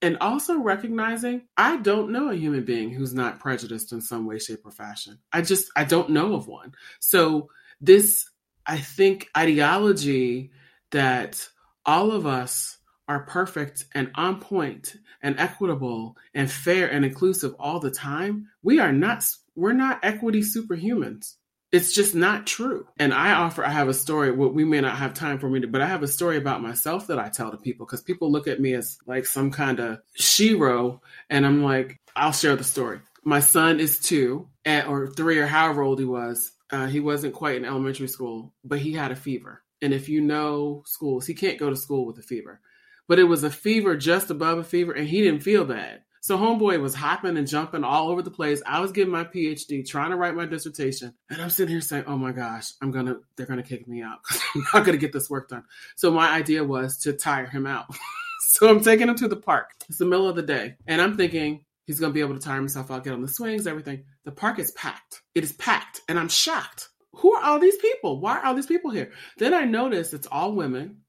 [0.05, 4.37] and also recognizing I don't know a human being who's not prejudiced in some way,
[4.37, 5.17] shape, or fashion.
[5.33, 6.75] I just, I don't know of one.
[6.99, 7.49] So,
[7.81, 8.29] this,
[8.67, 10.51] I think, ideology
[10.91, 11.47] that
[11.87, 17.79] all of us are perfect and on point and equitable and fair and inclusive all
[17.79, 21.33] the time, we are not, we're not equity superhumans.
[21.75, 22.87] It's just not true.
[22.97, 25.59] And I offer, I have a story, what we may not have time for me
[25.59, 28.31] to, but I have a story about myself that I tell to people because people
[28.31, 31.01] look at me as like some kind of shero.
[31.29, 33.01] And I'm like, I'll share the story.
[33.25, 36.53] My son is two or three or however old he was.
[36.71, 39.61] Uh, he wasn't quite in elementary school, but he had a fever.
[39.81, 42.61] And if you know schools, he can't go to school with a fever.
[43.09, 46.03] But it was a fever just above a fever, and he didn't feel bad.
[46.25, 48.59] So homeboy was hopping and jumping all over the place.
[48.65, 52.05] I was getting my PhD, trying to write my dissertation, and I'm sitting here saying,
[52.07, 54.21] "Oh my gosh, I'm gonna, they're gonna kick me out
[54.55, 57.95] I'm not gonna get this work done." So my idea was to tire him out.
[58.39, 59.69] so I'm taking him to the park.
[59.87, 62.55] It's the middle of the day, and I'm thinking he's gonna be able to tire
[62.55, 64.05] himself out, get on the swings, everything.
[64.23, 65.21] The park is packed.
[65.35, 66.89] It is packed, and I'm shocked.
[67.17, 68.19] Who are all these people?
[68.19, 69.11] Why are all these people here?
[69.37, 71.01] Then I notice it's all women.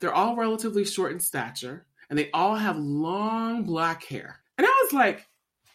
[0.00, 4.40] They're all relatively short in stature, and they all have long black hair.
[4.58, 5.26] And I was like,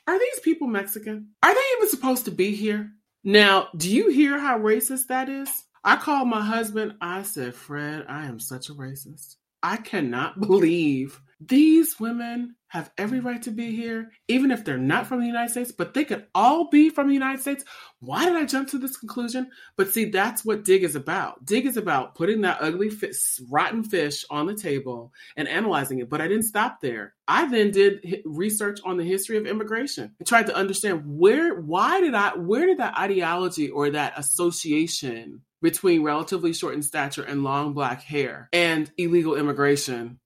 [0.08, 1.30] are these people Mexican?
[1.44, 2.92] Are they even supposed to be here?
[3.24, 5.50] Now, do you hear how racist that is?
[5.84, 6.96] I called my husband.
[7.02, 9.36] I said, Fred, I am such a racist.
[9.62, 15.08] I cannot believe these women have every right to be here, even if they're not
[15.08, 17.66] from the United States, but they could all be from the United States.
[18.00, 19.50] Why did I jump to this conclusion?
[19.76, 21.44] But see, that's what Dig is about.
[21.46, 26.10] Dig is about putting that ugly, fish, rotten fish on the table and analyzing it.
[26.10, 27.16] But I didn't stop there.
[27.28, 32.02] I then did research on the history of immigration and tried to understand where, why
[32.02, 37.44] did I, where did that ideology or that association between relatively short in stature and
[37.44, 40.20] long black hair and illegal immigration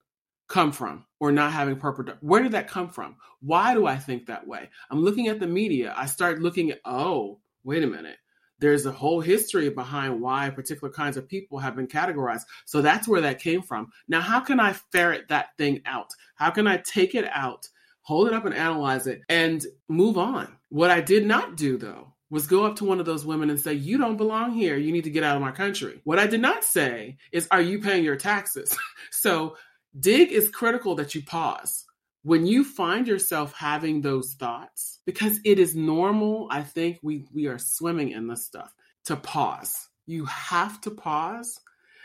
[0.48, 3.16] come from or not having purple where did that come from?
[3.42, 4.70] Why do i think that way?
[4.90, 5.94] I'm looking at the media.
[5.96, 8.18] I start looking at oh wait a minute.
[8.60, 12.44] There's a whole history behind why particular kinds of people have been categorized.
[12.66, 13.92] So that's where that came from.
[14.08, 16.12] Now how can i ferret that thing out?
[16.36, 17.68] How can i take it out
[18.06, 20.58] hold it up and analyze it and move on?
[20.70, 23.60] What i did not do though was go up to one of those women and
[23.60, 24.76] say, You don't belong here.
[24.76, 26.02] You need to get out of my country.
[26.04, 28.76] What I did not say is, Are you paying your taxes?
[29.12, 29.56] so
[30.00, 31.86] dig is critical that you pause
[32.24, 37.48] when you find yourself having those thoughts because it is normal i think we we
[37.48, 38.74] are swimming in this stuff
[39.06, 39.90] to pause.
[40.06, 41.60] You have to pause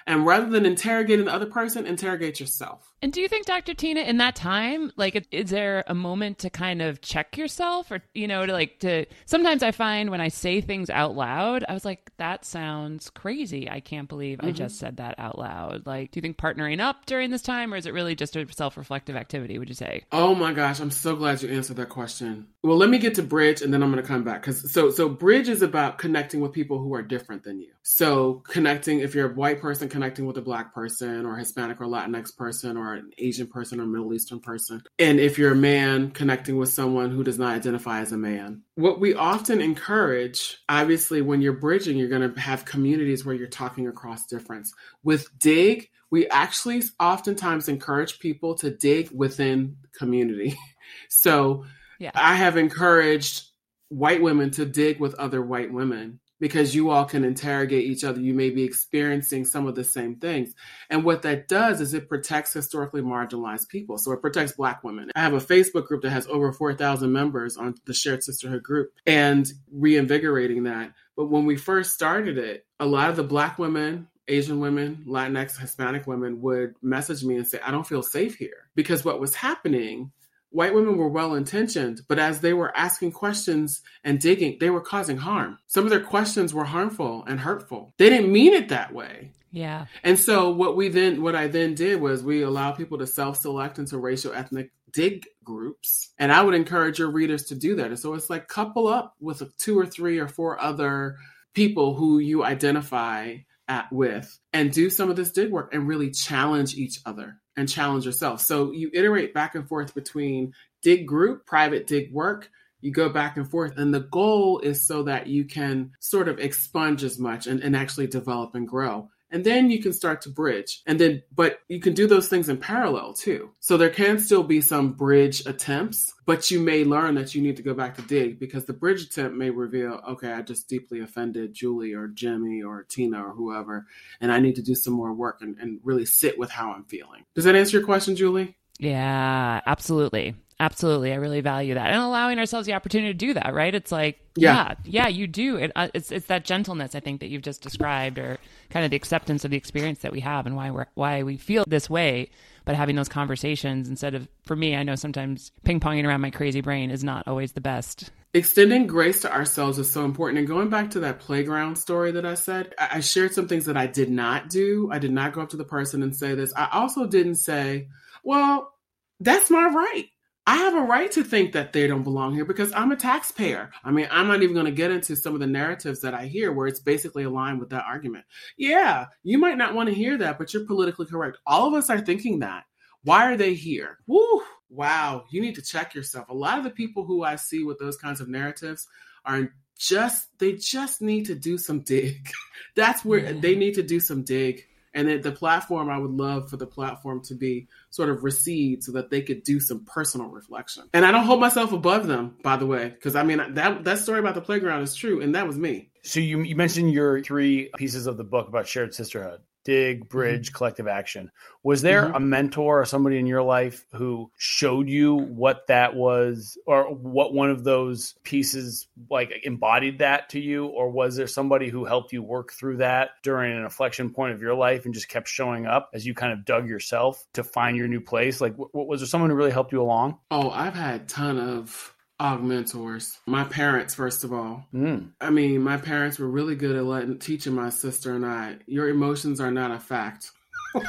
[0.06, 3.74] and rather than interrogating the other person interrogate yourself and do you think, Dr.
[3.74, 8.02] Tina, in that time, like, is there a moment to kind of check yourself or,
[8.12, 11.74] you know, to like, to sometimes I find when I say things out loud, I
[11.74, 13.70] was like, that sounds crazy.
[13.70, 14.48] I can't believe mm-hmm.
[14.48, 15.86] I just said that out loud.
[15.86, 18.46] Like, do you think partnering up during this time or is it really just a
[18.52, 20.04] self reflective activity, would you say?
[20.10, 22.48] Oh my gosh, I'm so glad you answered that question.
[22.62, 24.42] Well, let me get to Bridge and then I'm going to come back.
[24.42, 27.70] Cause so, so Bridge is about connecting with people who are different than you.
[27.82, 31.86] So, connecting, if you're a white person, connecting with a black person or Hispanic or
[31.86, 34.82] Latinx person or or an Asian person or Middle Eastern person.
[34.98, 38.62] And if you're a man connecting with someone who does not identify as a man.
[38.74, 43.48] What we often encourage, obviously, when you're bridging, you're going to have communities where you're
[43.48, 44.72] talking across difference.
[45.02, 50.56] With DIG, we actually oftentimes encourage people to dig within community.
[51.10, 51.66] So
[51.98, 52.12] yeah.
[52.14, 53.42] I have encouraged
[53.90, 58.20] white women to dig with other white women because you all can interrogate each other.
[58.20, 60.54] You may be experiencing some of the same things.
[60.90, 63.98] And what that does is it protects historically marginalized people.
[63.98, 65.10] So it protects Black women.
[65.14, 68.92] I have a Facebook group that has over 4,000 members on the Shared Sisterhood group
[69.06, 70.92] and reinvigorating that.
[71.16, 75.58] But when we first started it, a lot of the Black women, Asian women, Latinx,
[75.58, 78.68] Hispanic women would message me and say, I don't feel safe here.
[78.74, 80.12] Because what was happening
[80.50, 84.80] White women were well intentioned, but as they were asking questions and digging, they were
[84.80, 85.58] causing harm.
[85.66, 87.92] Some of their questions were harmful and hurtful.
[87.98, 89.32] They didn't mean it that way.
[89.50, 89.86] Yeah.
[90.04, 93.78] And so what we then what I then did was we allow people to self-select
[93.78, 96.10] into racial ethnic dig groups.
[96.18, 97.86] And I would encourage your readers to do that.
[97.86, 101.16] And so it's like couple up with two or three or four other
[101.54, 103.36] people who you identify
[103.68, 107.68] at with and do some of this dig work and really challenge each other and
[107.68, 108.40] challenge yourself.
[108.40, 112.50] So you iterate back and forth between dig group, private dig work.
[112.80, 116.38] You go back and forth, and the goal is so that you can sort of
[116.38, 120.30] expunge as much and, and actually develop and grow and then you can start to
[120.30, 120.82] bridge.
[120.86, 123.50] And then but you can do those things in parallel too.
[123.60, 127.56] So there can still be some bridge attempts but you may learn that you need
[127.56, 131.00] to go back to dig because the bridge attempt may reveal okay i just deeply
[131.00, 133.86] offended julie or jimmy or tina or whoever
[134.20, 136.84] and i need to do some more work and, and really sit with how i'm
[136.84, 137.24] feeling.
[137.34, 138.56] Does that answer your question julie?
[138.78, 141.12] Yeah absolutely Absolutely.
[141.12, 141.90] I really value that.
[141.90, 143.72] And allowing ourselves the opportunity to do that, right?
[143.72, 145.56] It's like, yeah, yeah, yeah you do.
[145.56, 148.38] It, uh, it's, it's that gentleness, I think, that you've just described, or
[148.70, 151.36] kind of the acceptance of the experience that we have and why we're, why we
[151.36, 152.30] feel this way.
[152.64, 156.30] But having those conversations instead of, for me, I know sometimes ping ponging around my
[156.30, 158.10] crazy brain is not always the best.
[158.34, 160.40] Extending grace to ourselves is so important.
[160.40, 163.76] And going back to that playground story that I said, I shared some things that
[163.76, 164.90] I did not do.
[164.92, 166.52] I did not go up to the person and say this.
[166.56, 167.88] I also didn't say,
[168.24, 168.74] well,
[169.20, 170.08] that's my right
[170.48, 173.70] I have a right to think that they don't belong here because I'm a taxpayer.
[173.84, 176.24] I mean, I'm not even going to get into some of the narratives that I
[176.24, 178.24] hear where it's basically aligned with that argument.
[178.56, 181.36] Yeah, you might not want to hear that, but you're politically correct.
[181.46, 182.64] All of us are thinking that.
[183.04, 183.98] Why are they here?
[184.06, 184.40] Woo!
[184.70, 186.30] Wow, you need to check yourself.
[186.30, 188.88] A lot of the people who I see with those kinds of narratives
[189.26, 192.26] are just they just need to do some dig.
[192.74, 193.38] That's where yeah.
[193.38, 194.64] they need to do some dig
[194.98, 198.92] and the platform i would love for the platform to be sort of recede so
[198.92, 200.84] that they could do some personal reflection.
[200.92, 203.98] And i don't hold myself above them by the way because i mean that that
[203.98, 205.90] story about the playground is true and that was me.
[206.02, 210.48] So you, you mentioned your three pieces of the book about shared sisterhood dig bridge
[210.48, 210.56] mm-hmm.
[210.56, 211.30] collective action
[211.62, 212.14] was there mm-hmm.
[212.14, 217.34] a mentor or somebody in your life who showed you what that was or what
[217.34, 222.12] one of those pieces like embodied that to you or was there somebody who helped
[222.12, 225.66] you work through that during an inflection point of your life and just kept showing
[225.66, 229.00] up as you kind of dug yourself to find your new place like w- was
[229.00, 233.16] there someone who really helped you along oh i've had a ton of augmentors.
[233.26, 234.64] My parents, first of all.
[234.74, 235.12] Mm.
[235.20, 238.88] I mean, my parents were really good at letting teaching my sister and I, your
[238.88, 240.32] emotions are not a fact.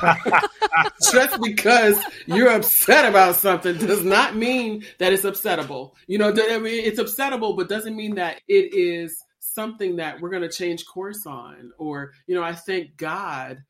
[1.12, 5.92] Just because you're upset about something does not mean that it's upsettable.
[6.08, 10.30] You know, I mean, it's upsettable, but doesn't mean that it is something that we're
[10.30, 11.72] going to change course on.
[11.78, 13.64] Or, you know, I thank God.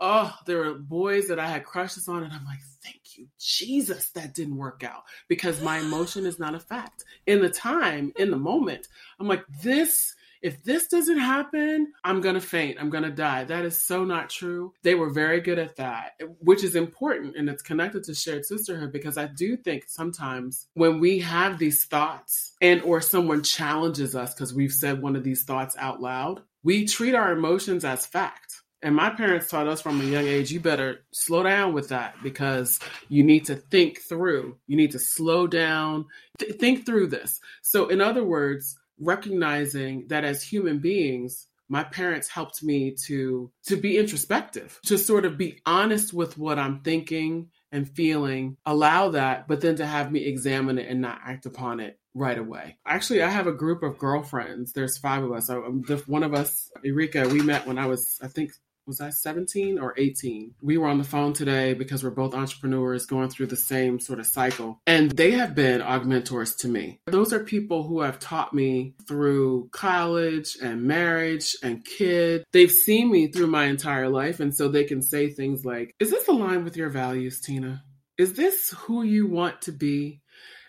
[0.00, 4.10] Oh, there were boys that I had crushes on, and I'm like, thank you, Jesus,
[4.10, 7.04] that didn't work out because my emotion is not a fact.
[7.26, 8.88] In the time, in the moment,
[9.18, 12.78] I'm like, this, if this doesn't happen, I'm going to faint.
[12.80, 13.44] I'm going to die.
[13.44, 14.72] That is so not true.
[14.82, 18.92] They were very good at that, which is important and it's connected to shared sisterhood
[18.92, 24.34] because I do think sometimes when we have these thoughts and or someone challenges us
[24.34, 28.62] because we've said one of these thoughts out loud, we treat our emotions as fact
[28.82, 32.14] and my parents taught us from a young age, you better slow down with that
[32.22, 32.78] because
[33.08, 34.56] you need to think through.
[34.66, 36.06] You need to slow down,
[36.38, 37.40] th- think through this.
[37.62, 43.76] So, in other words, recognizing that as human beings, my parents helped me to to
[43.76, 49.46] be introspective, to sort of be honest with what I'm thinking and feeling, allow that,
[49.46, 52.76] but then to have me examine it and not act upon it right away.
[52.84, 54.72] Actually, I have a group of girlfriends.
[54.72, 55.46] There's five of us.
[55.46, 58.50] So, um, one of us, Erika, we met when I was, I think,
[58.90, 60.56] was I 17 or 18?
[60.60, 64.18] We were on the phone today because we're both entrepreneurs going through the same sort
[64.18, 64.80] of cycle.
[64.84, 66.98] And they have been augmentors to me.
[67.06, 72.44] Those are people who have taught me through college and marriage and kid.
[72.50, 74.40] They've seen me through my entire life.
[74.40, 77.84] And so they can say things like, Is this aligned with your values, Tina?
[78.18, 80.20] Is this who you want to be?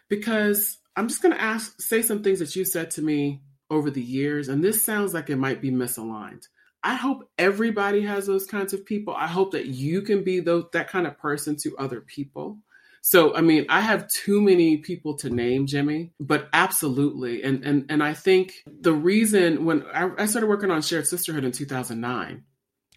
[0.10, 3.42] Because I'm just going to ask, say some things that you said to me
[3.72, 6.44] over the years, and this sounds like it might be misaligned.
[6.84, 9.14] I hope everybody has those kinds of people.
[9.16, 12.58] I hope that you can be those that kind of person to other people.
[13.04, 17.44] So, I mean, I have too many people to name, Jimmy, but absolutely.
[17.44, 21.44] And and and I think the reason when I, I started working on shared sisterhood
[21.44, 22.44] in 2009,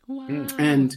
[0.07, 0.27] wow.
[0.27, 0.47] Hmm.
[0.59, 0.97] and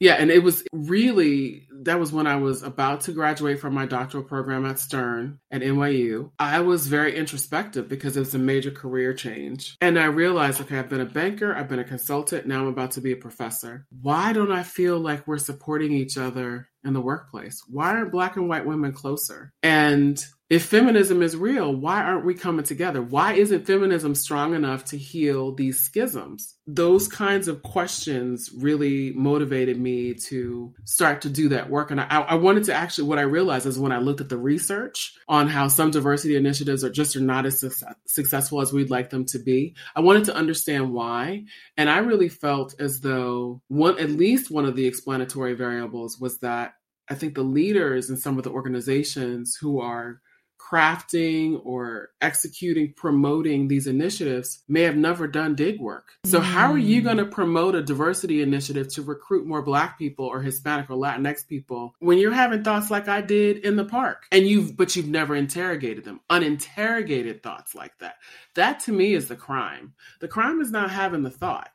[0.00, 3.86] yeah, and it was really that was when I was about to graduate from my
[3.86, 6.30] doctoral program at Stern at NYU.
[6.38, 9.76] I was very introspective because it was a major career change.
[9.80, 12.92] And I realized, okay, I've been a banker, I've been a consultant, now I'm about
[12.92, 13.86] to be a professor.
[14.02, 17.62] Why don't I feel like we're supporting each other in the workplace?
[17.68, 19.52] Why aren't black and white women closer?
[19.62, 23.02] And if feminism is real, why aren't we coming together?
[23.02, 26.54] Why isn't feminism strong enough to heal these schisms?
[26.66, 31.90] Those kinds of questions really motivated me to start to do that work.
[31.90, 34.38] And I, I wanted to actually, what I realized is when I looked at the
[34.38, 37.70] research on how some diversity initiatives are just are not as su-
[38.06, 41.44] successful as we'd like them to be, I wanted to understand why.
[41.76, 46.38] And I really felt as though one, at least one of the explanatory variables was
[46.38, 46.72] that
[47.10, 50.20] I think the leaders in some of the organizations who are
[50.58, 56.12] crafting or executing, promoting these initiatives may have never done dig work.
[56.24, 56.44] So, mm.
[56.44, 60.42] how are you going to promote a diversity initiative to recruit more Black people or
[60.42, 64.46] Hispanic or Latinx people when you're having thoughts like I did in the park and
[64.46, 66.20] you've, but you've never interrogated them?
[66.30, 68.16] Uninterrogated thoughts like that.
[68.54, 69.94] That to me is the crime.
[70.20, 71.70] The crime is not having the thought.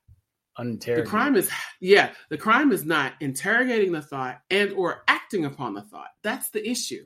[1.03, 1.49] The crime is
[1.81, 6.09] yeah, the crime is not interrogating the thought and or acting upon the thought.
[6.21, 7.05] That's the issue.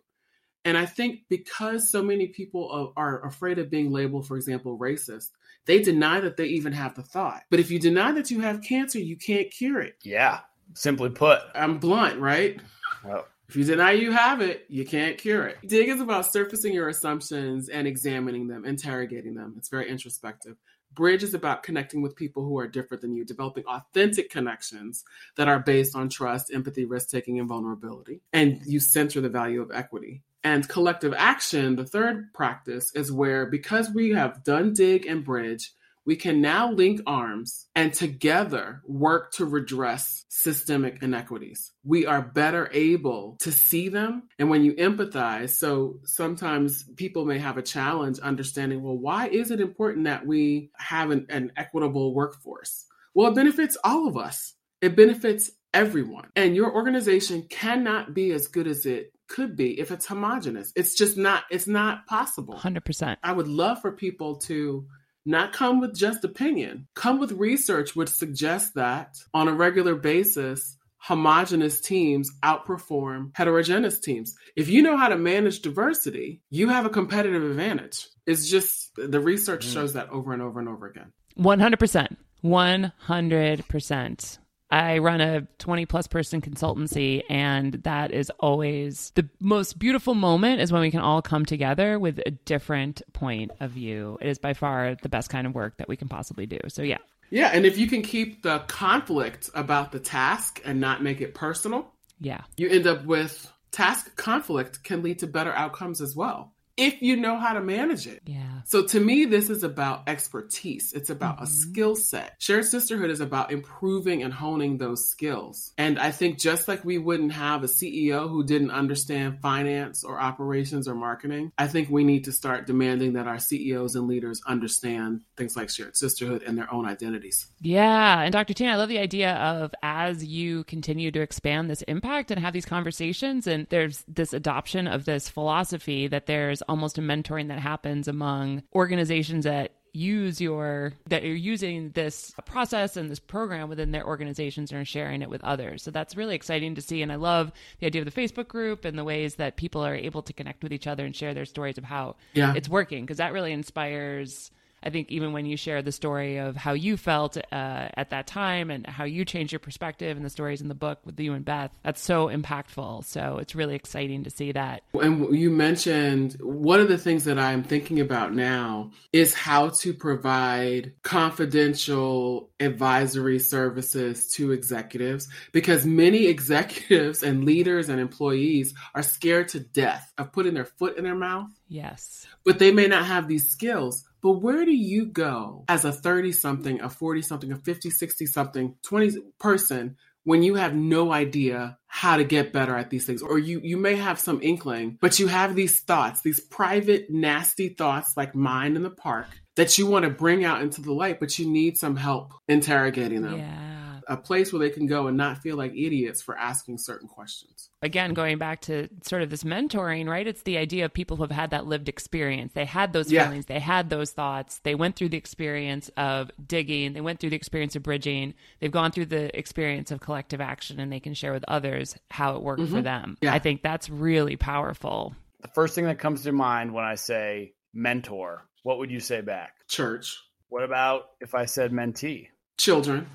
[0.68, 5.30] And I think because so many people are afraid of being labeled, for example, racist,
[5.66, 7.44] they deny that they even have the thought.
[7.50, 9.96] But if you deny that you have cancer, you can't cure it.
[10.04, 10.42] Yeah,
[10.74, 11.40] simply put.
[11.56, 12.60] I'm blunt, right?
[13.02, 13.26] Well.
[13.48, 15.58] If you deny you have it, you can't cure it.
[15.66, 19.56] Dig is about surfacing your assumptions and examining them, interrogating them.
[19.58, 20.58] It's very introspective.
[20.94, 25.06] Bridge is about connecting with people who are different than you, developing authentic connections
[25.38, 28.20] that are based on trust, empathy, risk taking, and vulnerability.
[28.34, 30.24] And you center the value of equity.
[30.50, 35.74] And collective action, the third practice, is where because we have done dig and bridge,
[36.06, 41.74] we can now link arms and together work to redress systemic inequities.
[41.84, 44.30] We are better able to see them.
[44.40, 49.52] And when you empathize, so sometimes people may have a challenge understanding, well, why is
[49.52, 52.86] it important that we have an, an equitable workforce?
[53.14, 54.54] Well, it benefits all of us.
[54.80, 56.30] It benefits everyone.
[56.38, 60.72] And your organization cannot be as good as it could be if it's homogenous.
[60.76, 62.56] It's just not, it's not possible.
[62.56, 63.18] 100%.
[63.24, 64.86] I would love for people to
[65.26, 70.78] not come with just opinion, come with research which suggests that on a regular basis,
[71.00, 74.36] homogenous teams outperform heterogeneous teams.
[74.56, 78.08] If you know how to manage diversity, you have a competitive advantage.
[78.26, 79.74] It's just the research mm.
[79.74, 81.14] shows that over and over and over again.
[81.38, 82.16] 100%.
[82.44, 84.38] 100%.
[84.70, 90.62] I run a 20 plus person consultancy, and that is always the most beautiful moment
[90.62, 94.18] is when we can all come together with a different point of view.
[94.22, 96.60] It is by far the best kind of work that we can possibly do.
[96.68, 96.98] So, yeah.
[97.30, 97.52] Yeah.
[97.54, 101.94] And if you can keep the conflict about the task and not make it personal,
[102.20, 107.02] yeah, you end up with task conflict can lead to better outcomes as well if
[107.02, 108.22] you know how to manage it.
[108.26, 108.62] Yeah.
[108.66, 110.94] So to me, this is about expertise.
[110.94, 111.44] It's about mm-hmm.
[111.44, 112.36] a skill set.
[112.40, 115.74] Shared sisterhood is about improving and honing those skills.
[115.78, 120.20] And I think just like we wouldn't have a CEO who didn't understand finance or
[120.20, 124.42] operations or marketing, I think we need to start demanding that our CEOs and leaders
[124.46, 127.48] understand things like shared sisterhood and their own identities.
[127.60, 128.22] Yeah.
[128.22, 128.54] And Dr.
[128.54, 132.54] Tina, I love the idea of as you continue to expand this impact and have
[132.54, 137.60] these conversations, and there's this adoption of this philosophy that there's almost a mentoring that
[137.60, 143.92] happens among organizations that use your that you're using this process and this program within
[143.92, 145.82] their organizations and are sharing it with others.
[145.82, 147.02] So that's really exciting to see.
[147.02, 149.96] And I love the idea of the Facebook group and the ways that people are
[149.96, 152.54] able to connect with each other and share their stories of how yeah.
[152.56, 154.52] it's working because that really inspires
[154.84, 158.28] I think even when you share the story of how you felt uh, at that
[158.28, 161.34] time and how you changed your perspective and the stories in the book with you
[161.34, 163.04] and Beth, that's so impactful.
[163.06, 164.84] So it's really exciting to see that.
[164.94, 169.94] And you mentioned one of the things that I'm thinking about now is how to
[169.94, 179.50] provide confidential advisory services to executives because many executives and leaders and employees are scared
[179.50, 181.50] to death of putting their foot in their mouth.
[181.68, 182.28] Yes.
[182.46, 184.07] But they may not have these skills.
[184.28, 188.26] But where do you go as a 30 something, a 40 something, a 50, 60
[188.26, 193.22] something, 20 person when you have no idea how to get better at these things
[193.22, 197.70] or you you may have some inkling but you have these thoughts these private nasty
[197.70, 201.22] thoughts like mine in the park that you want to bring out into the light
[201.22, 203.77] but you need some help interrogating them Yeah.
[204.08, 207.70] A place where they can go and not feel like idiots for asking certain questions
[207.84, 210.26] Again, going back to sort of this mentoring, right?
[210.26, 212.54] It's the idea of people who have had that lived experience.
[212.54, 213.26] They had those Yeah.
[213.26, 217.30] feelings, they had those thoughts, they went through the experience of digging, they went through
[217.30, 221.14] the experience of bridging, they've gone through the experience of collective action, and they can
[221.14, 222.84] share with others how it worked for mm-hmm.
[222.84, 223.18] them.
[223.22, 223.34] Yeah.
[223.34, 225.16] I think that's really powerful.
[225.42, 229.22] The first thing that comes to mind when I say mentor, what would you say
[229.22, 229.54] back?
[229.68, 230.18] church
[230.50, 232.30] What about if I said mentee?
[232.58, 233.08] children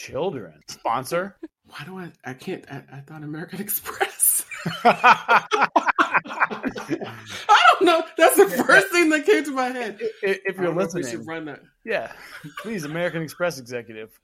[0.00, 0.54] Children.
[0.66, 1.36] Sponsor?
[1.70, 4.44] why do i i can't i, I thought american express
[6.26, 8.02] I don't know.
[8.16, 9.98] That's the first thing that came to my head.
[10.00, 11.60] if if you're don't know if we listening, should run that.
[11.84, 12.12] yeah,
[12.62, 14.18] please, American Express executive.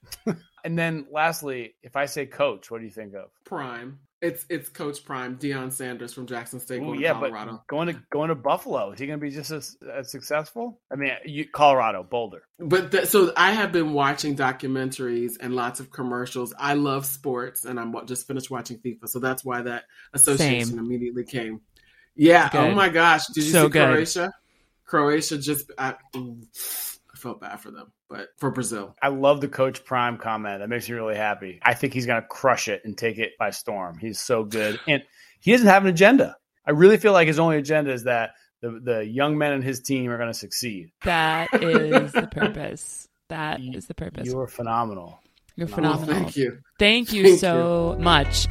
[0.64, 3.30] and then lastly, if I say coach, what do you think of?
[3.44, 4.01] Prime.
[4.22, 7.51] It's it's Coach Prime, Deion Sanders from Jackson State, Ooh, yeah, to Colorado.
[7.53, 10.80] but going to going to Buffalo, is he going to be just as, as successful?
[10.90, 12.42] I mean, you, Colorado, Boulder.
[12.59, 16.55] But th- so I have been watching documentaries and lots of commercials.
[16.59, 19.84] I love sports, and I'm just finished watching FIFA, so that's why that
[20.14, 20.78] association Same.
[20.78, 21.61] immediately came.
[22.17, 22.49] Yeah.
[22.53, 23.27] Oh my gosh!
[23.29, 23.89] Did you So see good.
[23.89, 24.33] Croatia?
[24.87, 25.71] Croatia just.
[25.79, 28.95] I, I felt bad for them, but for Brazil.
[29.03, 30.61] I love the Coach Prime comment.
[30.61, 31.61] That makes me really happy.
[31.62, 33.99] I think he's going to crush it and take it by storm.
[33.99, 35.03] He's so good, and
[35.41, 36.37] he doesn't have an agenda.
[36.67, 39.81] I really feel like his only agenda is that the the young men in his
[39.81, 40.93] team are going to succeed.
[41.05, 43.09] That is the purpose.
[43.29, 44.27] That You- is the purpose.
[44.29, 45.21] You are phenomenal.
[45.57, 46.03] You're phenomenal.
[46.03, 46.25] Oh, phenomenal.
[46.31, 46.59] thank you.
[46.79, 48.47] Thank you Thank so much.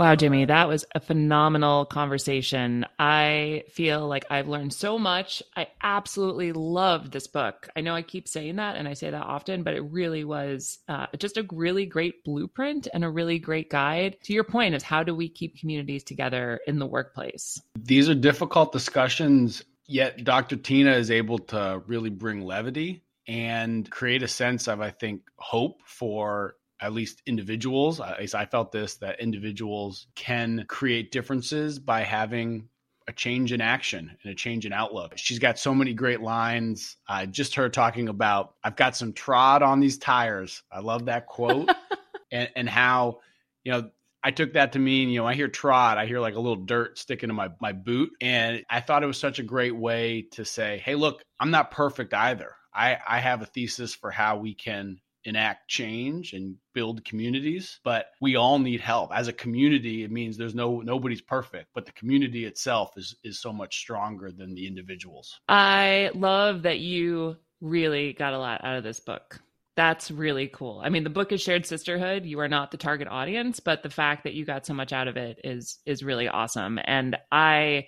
[0.00, 2.86] Wow, Jimmy, that was a phenomenal conversation.
[2.98, 5.42] I feel like I've learned so much.
[5.54, 7.68] I absolutely loved this book.
[7.76, 10.78] I know I keep saying that and I say that often, but it really was
[10.88, 14.16] uh, just a really great blueprint and a really great guide.
[14.22, 17.60] To your point, is how do we keep communities together in the workplace?
[17.78, 20.56] These are difficult discussions, yet Dr.
[20.56, 25.82] Tina is able to really bring levity and create a sense of, I think, hope
[25.84, 28.00] for at least individuals.
[28.00, 32.68] I, I felt this that individuals can create differences by having
[33.10, 35.14] a change in action and a change in outlook.
[35.16, 36.96] She's got so many great lines.
[37.08, 40.62] Uh, just her talking about, I've got some trod on these tires.
[40.70, 41.70] I love that quote
[42.32, 43.20] and, and how,
[43.64, 43.90] you know,
[44.22, 46.64] I took that to mean, you know, I hear trod, I hear like a little
[46.64, 48.10] dirt sticking to my, my boot.
[48.20, 51.70] And I thought it was such a great way to say, hey, look, I'm not
[51.70, 52.54] perfect either.
[52.72, 58.06] I, I have a thesis for how we can enact change and build communities but
[58.20, 61.92] we all need help as a community it means there's no nobody's perfect but the
[61.92, 68.12] community itself is is so much stronger than the individuals I love that you really
[68.12, 69.40] got a lot out of this book.
[69.76, 70.80] That's really cool.
[70.84, 72.26] I mean, the book is shared sisterhood.
[72.26, 75.08] You are not the target audience, but the fact that you got so much out
[75.08, 76.78] of it is is really awesome.
[76.84, 77.86] And I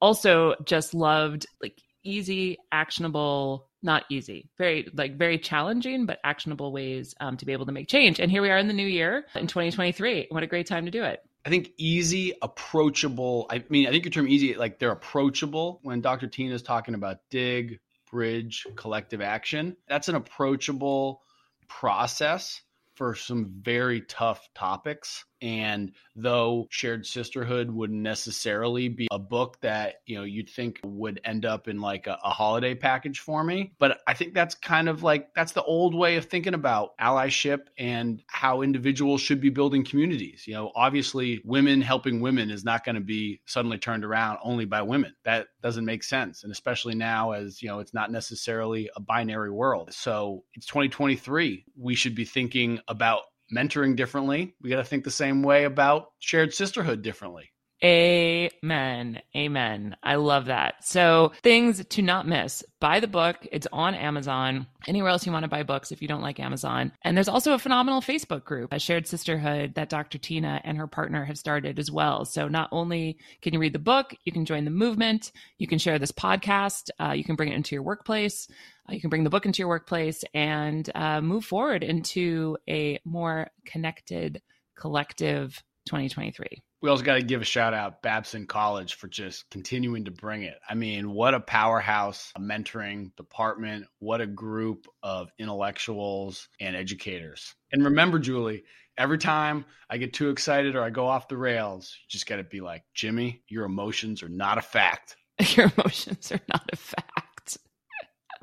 [0.00, 7.14] also just loved like easy, actionable, not easy, very like very challenging, but actionable ways
[7.20, 8.18] um, to be able to make change.
[8.18, 10.28] And here we are in the new year in 2023.
[10.30, 11.20] What a great time to do it.
[11.46, 13.46] I think easy, approachable.
[13.50, 15.80] I mean, I think your term easy, like they're approachable.
[15.82, 16.26] When Dr.
[16.26, 17.80] Tina is talking about dig,
[18.10, 21.22] bridge, collective action, that's an approachable
[21.68, 22.62] process
[22.94, 25.24] for some very tough topics.
[25.44, 31.20] And though Shared Sisterhood wouldn't necessarily be a book that, you know, you'd think would
[31.22, 34.88] end up in like a, a holiday package for me, but I think that's kind
[34.88, 39.50] of like that's the old way of thinking about allyship and how individuals should be
[39.50, 40.44] building communities.
[40.46, 44.64] You know, obviously women helping women is not going to be suddenly turned around only
[44.64, 45.14] by women.
[45.24, 46.42] That doesn't make sense.
[46.42, 49.92] And especially now as, you know, it's not necessarily a binary world.
[49.92, 51.66] So it's 2023.
[51.76, 53.24] We should be thinking about
[53.54, 54.54] mentoring differently.
[54.60, 57.50] We got to think the same way about shared sisterhood differently.
[57.84, 59.20] Amen.
[59.36, 59.94] Amen.
[60.02, 60.76] I love that.
[60.82, 62.64] So, things to not miss.
[62.80, 63.36] Buy the book.
[63.52, 64.66] It's on Amazon.
[64.86, 66.92] Anywhere else you want to buy books if you don't like Amazon.
[67.02, 70.16] And there's also a phenomenal Facebook group, a shared sisterhood that Dr.
[70.16, 72.24] Tina and her partner have started as well.
[72.24, 75.78] So, not only can you read the book, you can join the movement, you can
[75.78, 78.48] share this podcast, uh, you can bring it into your workplace.
[78.88, 82.98] Uh, you can bring the book into your workplace and uh, move forward into a
[83.04, 84.40] more connected,
[84.74, 90.04] collective 2023 we also got to give a shout out Babson College for just continuing
[90.04, 90.58] to bring it.
[90.68, 97.54] I mean, what a powerhouse mentoring department, what a group of intellectuals and educators.
[97.72, 98.64] And remember, Julie,
[98.98, 102.36] every time I get too excited or I go off the rails, you just got
[102.36, 105.16] to be like, Jimmy, your emotions are not a fact.
[105.56, 107.56] Your emotions are not a fact.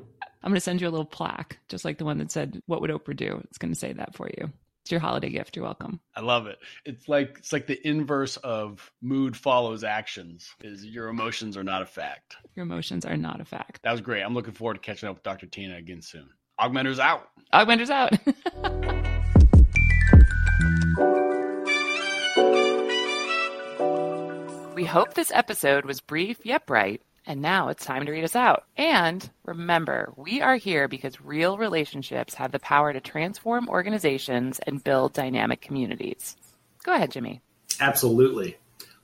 [0.42, 2.80] I'm going to send you a little plaque, just like the one that said, What
[2.80, 3.40] would Oprah do?
[3.44, 4.52] It's going to say that for you.
[4.82, 5.54] It's your holiday gift.
[5.54, 6.00] You're welcome.
[6.16, 6.58] I love it.
[6.84, 10.50] It's like it's like the inverse of mood follows actions.
[10.60, 12.36] Is your emotions are not a fact.
[12.56, 13.78] Your emotions are not a fact.
[13.84, 14.22] That was great.
[14.22, 15.46] I'm looking forward to catching up with Dr.
[15.46, 16.28] Tina again soon.
[16.60, 17.28] AugMentors out.
[17.54, 18.12] AugMentors out.
[24.74, 28.36] we hope this episode was brief yet bright and now it's time to read us
[28.36, 28.64] out.
[28.76, 34.82] And remember, we are here because real relationships have the power to transform organizations and
[34.82, 36.36] build dynamic communities.
[36.82, 37.40] Go ahead, Jimmy.
[37.80, 38.56] Absolutely.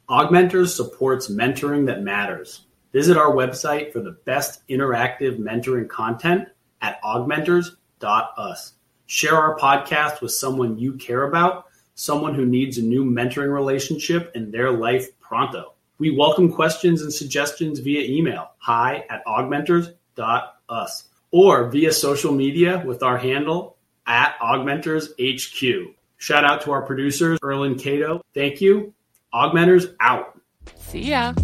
[0.08, 2.64] AugMentors supports mentoring that matters.
[2.92, 6.48] Visit our website for the best interactive mentoring content
[6.80, 8.72] at augmentors.us.
[9.06, 14.32] Share our podcast with someone you care about, someone who needs a new mentoring relationship
[14.34, 15.74] in their life pronto.
[16.00, 23.02] We welcome questions and suggestions via email, hi at augmentors.us, or via social media with
[23.02, 23.76] our handle
[24.06, 25.94] at augmentorshq.
[26.16, 28.24] Shout out to our producers, Erlen Cato.
[28.32, 28.94] Thank you.
[29.34, 30.40] AugMentors out.
[30.76, 31.34] See ya.